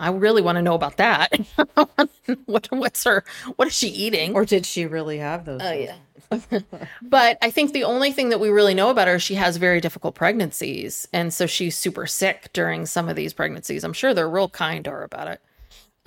[0.00, 1.32] I really want to know about that.
[2.46, 3.24] what what's her
[3.56, 4.32] what is she eating?
[4.32, 5.60] Or did she really have those?
[5.60, 5.96] Oh yeah.
[7.02, 9.56] but I think the only thing that we really know about her is she has
[9.56, 11.08] very difficult pregnancies.
[11.12, 13.84] And so she's super sick during some of these pregnancies.
[13.84, 15.40] I'm sure they're real kind to her about it.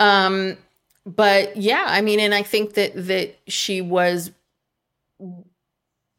[0.00, 0.56] Um,
[1.04, 4.30] but yeah, I mean, and I think that that she was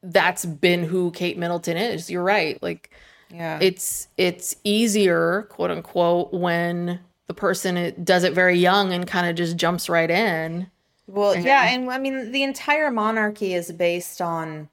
[0.02, 2.10] that's been who Kate Middleton is.
[2.10, 2.62] You're right.
[2.62, 2.92] Like
[3.32, 3.60] yeah.
[3.62, 9.36] it's it's easier, quote unquote, when the person does it very young and kind of
[9.36, 10.70] just jumps right in.
[11.08, 14.70] Well, yeah, and I mean the entire monarchy is based on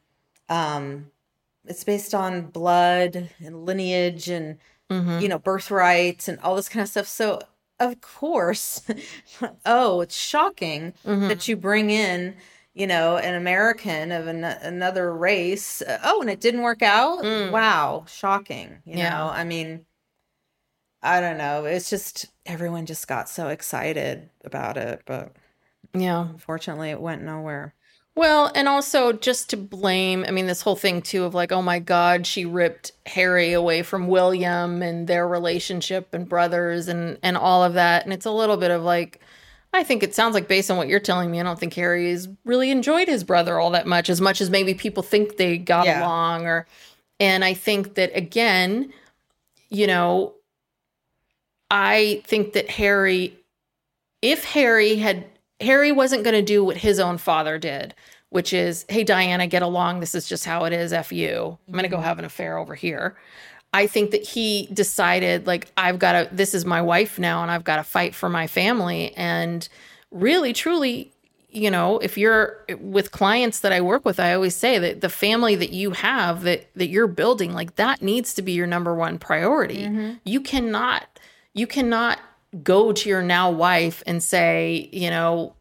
[0.49, 1.11] um
[1.65, 4.59] it's based on blood and lineage and
[4.91, 5.21] Mhm.
[5.23, 7.07] you know birthrights and all this kind of stuff.
[7.09, 7.41] So
[7.79, 8.83] of course,
[9.67, 11.29] oh, it's shocking Mhm.
[11.29, 12.37] that you bring in
[12.75, 15.83] you know an American of an, another race.
[16.05, 17.21] Oh, and it didn't work out.
[17.25, 17.51] Mm.
[17.51, 18.83] Wow, shocking.
[18.85, 19.11] You Yeah.
[19.11, 19.87] know, I mean,
[21.03, 21.65] I don't know.
[21.65, 25.33] It's just everyone just got so excited about it, but
[25.95, 26.29] Yeah.
[26.29, 27.75] unfortunately, it went nowhere.
[28.17, 31.63] Well, and also just to blame, I mean, this whole thing too of like, oh
[31.63, 37.37] my God, she ripped Harry away from William and their relationship and brothers and and
[37.37, 38.05] all of that.
[38.05, 39.21] And it's a little bit of like,
[39.73, 42.11] I think it sounds like based on what you're telling me, I don't think Harry
[42.11, 45.57] has really enjoyed his brother all that much, as much as maybe people think they
[45.57, 46.01] got Yeah.
[46.01, 46.67] along or
[47.21, 48.93] and I think that again,
[49.69, 50.35] you know,
[51.71, 53.37] I think that Harry,
[54.23, 55.25] if Harry had,
[55.61, 57.95] Harry wasn't going to do what his own father did,
[58.31, 60.01] which is, hey, Diana, get along.
[60.01, 60.93] This is just how it is.
[60.93, 61.59] F you.
[61.67, 62.05] I'm going to go mm-hmm.
[62.05, 63.17] have an affair over here.
[63.73, 67.51] I think that he decided, like, I've got to, this is my wife now, and
[67.51, 69.15] I've got to fight for my family.
[69.17, 69.69] And
[70.11, 71.13] really, truly,
[71.51, 75.09] you know, if you're with clients that I work with, I always say that the
[75.09, 78.95] family that you have that that you're building, like that needs to be your number
[78.95, 79.85] one priority.
[79.85, 80.15] Mm-hmm.
[80.25, 81.19] You cannot
[81.53, 82.21] you cannot
[82.63, 85.55] go to your now wife and say, you know,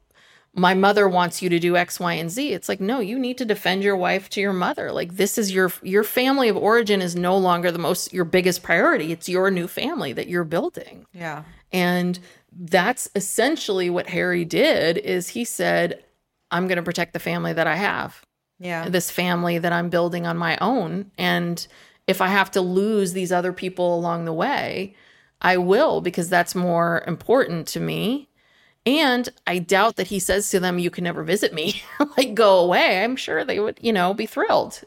[0.56, 2.52] my mother wants you to do X, Y, and Z.
[2.52, 4.92] It's like, no, you need to defend your wife to your mother.
[4.92, 8.64] Like this is your your family of origin is no longer the most your biggest
[8.64, 9.12] priority.
[9.12, 11.06] It's your new family that you're building.
[11.14, 11.44] Yeah.
[11.72, 12.20] And
[12.52, 16.04] that's essentially what Harry did is he said,
[16.50, 18.24] I'm going to protect the family that I have
[18.58, 18.90] Yeah.
[18.90, 21.12] this family that I'm building on my own.
[21.16, 21.66] And
[22.08, 24.96] if I have to lose these other people along the way,
[25.42, 28.30] I will because that's more important to me.
[28.86, 31.82] And I doubt that he says to them, You can never visit me,
[32.18, 33.04] like go away.
[33.04, 34.82] I'm sure they would, you know, be thrilled.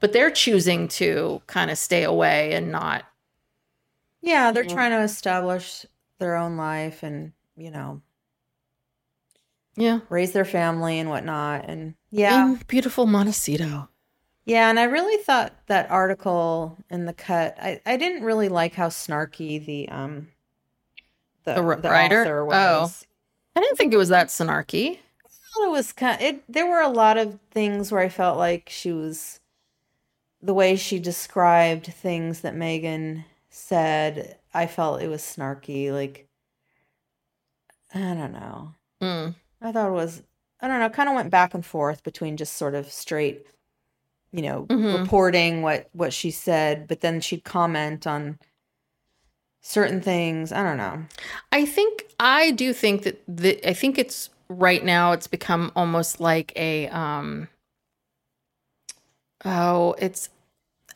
[0.00, 3.04] But they're choosing to kind of stay away and not.
[4.20, 4.74] Yeah, they're mm-hmm.
[4.74, 5.86] trying to establish
[6.18, 8.02] their own life and, you know,
[9.76, 10.00] Yeah.
[10.08, 11.64] raise their family and whatnot.
[11.68, 12.52] And yeah.
[12.52, 13.88] In beautiful Montecito.
[14.48, 18.74] Yeah, and I really thought that article in the cut, I, I didn't really like
[18.74, 20.28] how snarky the um
[21.44, 22.22] the, The the writer?
[22.22, 22.82] author Oh.
[22.82, 23.06] was.
[23.56, 25.00] I didn't think it was that snarky.
[25.24, 28.38] I thought it was kind it there were a lot of things where I felt
[28.38, 29.40] like she was
[30.42, 36.28] the way she described things that Meghan said, I felt it was snarky, like
[37.94, 38.74] I don't know.
[39.02, 39.34] Mm.
[39.60, 40.22] I thought it was
[40.60, 43.46] I don't know, kind of went back and forth between just sort of straight,
[44.32, 45.00] you know, Mhm.
[45.02, 48.38] reporting what what she said, but then she'd comment on
[49.62, 50.52] certain things.
[50.52, 51.04] I don't know.
[51.52, 56.20] I think I do think that the I think it's right now it's become almost
[56.20, 57.48] like a um
[59.44, 60.28] oh it's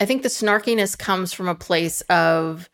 [0.01, 2.69] I think the snarkiness comes from a place of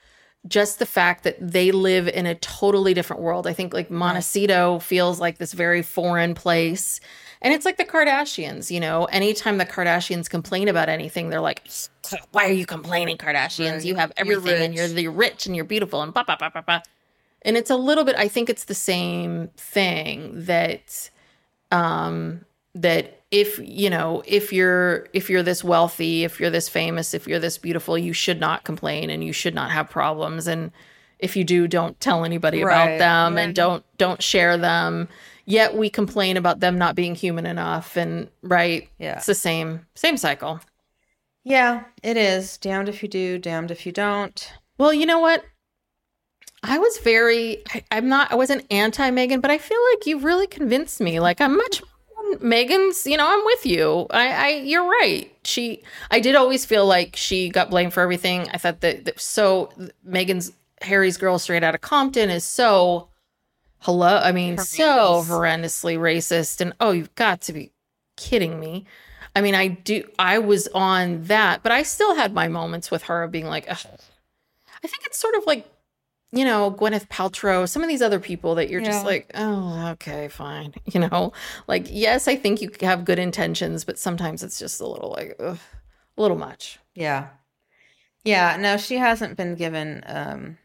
[0.48, 3.46] just the fact that they live in a totally different world.
[3.46, 7.02] I think like Montecito feels like this very foreign place.
[7.42, 11.66] And it's like the Kardashians, you know, anytime the Kardashians complain about anything, they're like,
[12.32, 13.78] why are you complaining, Kardashians?
[13.78, 13.86] Right.
[13.86, 16.36] You have You're everything and you're rich." the rich and you're beautiful and blah, blah,
[16.36, 16.82] blah, blah, blah.
[17.44, 21.10] And it's a little bit, I think it's the same thing that,
[21.72, 22.44] um,
[22.76, 27.28] that if you know if you're if you're this wealthy if you're this famous if
[27.28, 30.72] you're this beautiful you should not complain and you should not have problems and
[31.20, 33.42] if you do don't tell anybody about them right.
[33.44, 35.08] and don't don't share them
[35.46, 39.18] yet we complain about them not being human enough and right Yeah.
[39.18, 40.60] it's the same same cycle
[41.44, 42.58] Yeah, it is.
[42.58, 44.54] Damned if you do, damned if you don't.
[44.78, 45.44] well you know what
[46.62, 50.26] i was very I, i'm not i wasn't anti meghan but i feel like you've
[50.26, 51.82] really convinced me like i'm much
[52.42, 54.06] Meghan's, you know, I'm with you.
[54.12, 55.36] I, I, you're right.
[55.44, 55.82] She,
[56.12, 58.48] I did always feel like she got blamed for everything.
[58.54, 59.72] I thought that, that so
[60.08, 60.52] Meghan's
[60.84, 63.08] Harry's girl straight out of Compton is so,
[63.80, 64.18] hello.
[64.18, 66.62] I mean, so horrendously racist.
[66.62, 67.72] And oh, you've got to be
[68.18, 68.86] kidding me.
[69.36, 70.04] I mean, I do.
[70.18, 73.66] I was on that, but I still had my moments with her of being like,
[73.70, 73.78] Ugh.
[74.84, 75.68] I think it's sort of like
[76.32, 80.28] you know, Gwyneth Paltrow, some of these other people that you're just like, oh, okay,
[80.28, 80.74] fine.
[80.86, 81.34] You know,
[81.68, 85.36] like, yes, I think you have good intentions, but sometimes it's just a little like,
[85.40, 85.58] ugh,
[86.18, 86.80] a little much.
[86.94, 87.30] Yeah.
[88.24, 90.58] Yeah, no, she hasn't been given um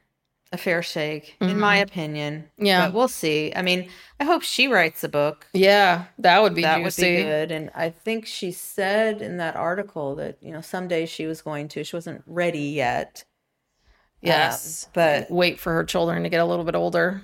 [0.55, 2.45] a fair shake, in my opinion.
[2.55, 2.65] Mm-hmm.
[2.65, 2.87] Yeah.
[2.87, 3.53] But we'll see.
[3.55, 5.47] I mean, I hope she writes a book.
[5.53, 7.51] Yeah, that would be that would be good.
[7.53, 11.69] And I think she said in that article that, you know, someday she was going
[11.69, 11.85] to.
[11.85, 13.25] She wasn't ready yet.
[14.23, 14.85] Yes.
[14.87, 17.23] Um, but Wait for her children to get a little bit older.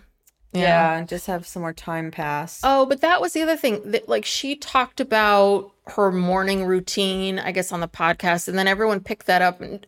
[0.53, 0.99] yeah.
[0.99, 2.61] and just have some more time pass.
[2.63, 7.39] Oh, but that was the other thing that like she talked about her morning routine,
[7.39, 9.87] I guess, on the podcast, and then everyone picked that up and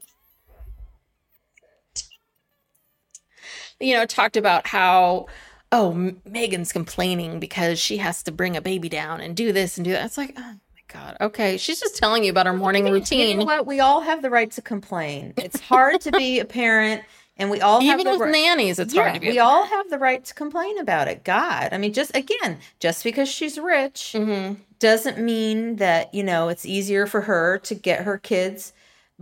[3.83, 5.27] you know talked about how
[5.71, 5.93] oh
[6.29, 9.93] Meghan's complaining because she has to bring a baby down and do this and do
[9.93, 10.05] that.
[10.07, 12.99] It's like oh my god, okay, she's just telling you about her morning You know
[12.99, 13.39] routine.
[13.45, 13.67] what?
[13.67, 15.35] We all have the right to complain.
[15.37, 17.03] It's hard to be a parent,
[17.39, 19.29] and we all have Even the with nannies, it's yeah, hard to be.
[19.29, 21.25] we all have the right to complain about it.
[21.25, 26.49] God, I mean, just again, just because she's rich hmm doesn't mean that you know
[26.49, 28.73] it's easier for her to get her kids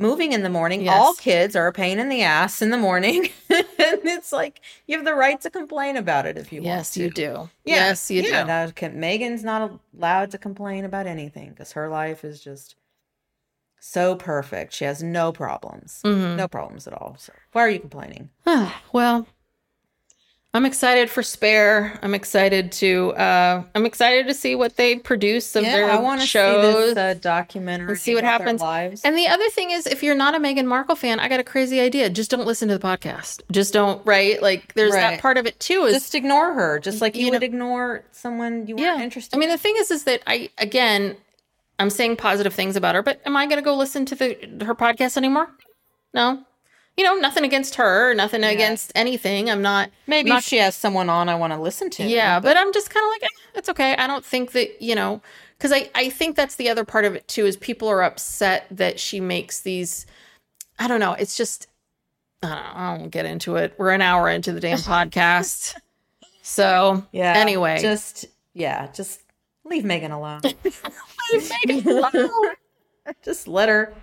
[0.00, 0.82] moving in the morning.
[0.82, 0.94] Yes.
[0.98, 4.96] All kids are a pain in the ass in the morning, and it's like you
[4.96, 7.00] have the right to complain about it if you Yes, want to.
[7.02, 7.50] you do.
[7.64, 8.46] Yeah, Yes, you yeah, do.
[8.48, 12.74] now, can- Meghan's not allowed to complain about anything because her life is just
[13.78, 14.72] so perfect.
[14.72, 16.36] She has no problems, Mhm.
[16.36, 17.16] no problems at all.
[17.18, 18.30] So why are you complaining?
[18.92, 19.26] well,
[20.52, 21.96] I'm excited for Spare.
[22.02, 23.12] I'm excited to.
[23.12, 26.96] uh I'm excited to see what they produce of their I want to see this
[26.96, 28.60] uh, documentary and see what happens.
[28.60, 29.02] Lives.
[29.04, 31.44] And the other thing is, if you're not a Meghan Markle fan, I got a
[31.44, 32.10] crazy idea.
[32.10, 33.42] Just don't listen to the podcast.
[33.52, 34.04] Just don't.
[34.04, 34.42] Right?
[34.42, 35.84] Like, there's that part of it too.
[35.84, 39.04] Is just ignore her, just like you, you would know- ignore someone you weren't yeah.
[39.04, 39.36] interested.
[39.36, 41.16] I mean, the thing is, is that I again,
[41.78, 44.64] I'm saying positive things about her, but am I going to go listen to the
[44.64, 45.48] her podcast anymore?
[46.12, 46.44] No.
[46.96, 49.48] You know, nothing against her, nothing against anything.
[49.48, 49.90] I'm not.
[50.06, 52.04] Maybe not she has someone on I want to listen to.
[52.04, 53.96] Yeah, but I'm just kind of like, eh, it's okay.
[53.96, 55.22] I don't think that, you know,
[55.56, 58.66] because I, I think that's the other part of it too, is people are upset
[58.70, 60.04] that she makes these,
[60.78, 61.12] I don't know.
[61.12, 61.68] It's just,
[62.42, 62.70] I don't know.
[62.74, 63.74] I won't get into it.
[63.78, 65.76] We're an hour into the damn podcast.
[66.42, 67.34] So, yeah.
[67.34, 67.80] anyway.
[67.80, 69.22] just yeah, just
[69.64, 70.40] leave Meghan alone.
[71.32, 72.54] Leave Meghan, alone.
[73.24, 73.94] just let her.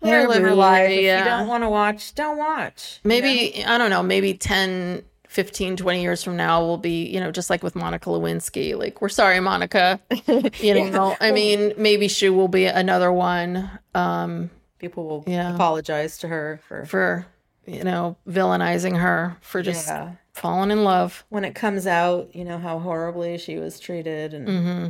[0.00, 0.90] Let Let her her live her life.
[0.90, 3.00] If you don't want to watch, don't watch.
[3.02, 3.14] you know?
[3.20, 7.30] maybe, I don't know, maybe 10, 15, 20 years from now we'll be, you know,
[7.32, 8.78] just like with Monica Lewinsky.
[8.78, 9.98] Like, we're sorry, Monica.
[10.60, 13.70] You know, I mean, maybe she will be another one.
[13.94, 15.54] Um, people will Yeah.
[15.54, 17.26] apologize to her for, for
[17.66, 20.12] you know villainizing her for just Yeah.
[20.34, 22.34] falling in love when it comes out.
[22.34, 24.86] You know how horribly she was treated and Mm-hmm.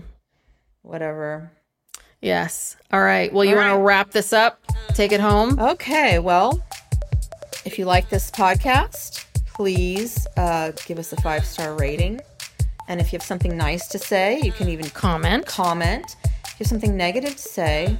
[0.83, 1.51] whatever.
[2.23, 4.61] Yes all right well you want to wrap this up
[4.95, 6.63] take it home Okay, well,
[7.65, 12.21] if you like this podcast, please uh, give us a five star rating.
[12.89, 16.15] And if you have something nice to say, you can even comment comment.
[16.25, 17.99] If you have something negative to say,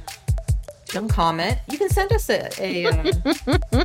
[0.87, 1.59] don't comment.
[1.69, 3.11] You can send us a, a uh,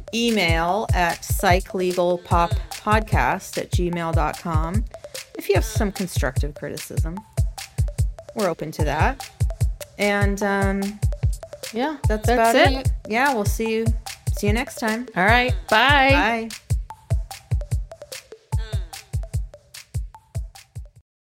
[0.14, 4.84] email at psychlegalpoppodcast at gmail.com
[5.36, 7.18] if you have some constructive criticism.
[8.36, 9.28] We're open to that.
[9.98, 10.82] And um,
[11.72, 12.90] yeah that's, about it.
[13.08, 13.86] Yeah, we'll see you.
[14.36, 15.06] See you next time.
[15.16, 16.48] all right bye Bye.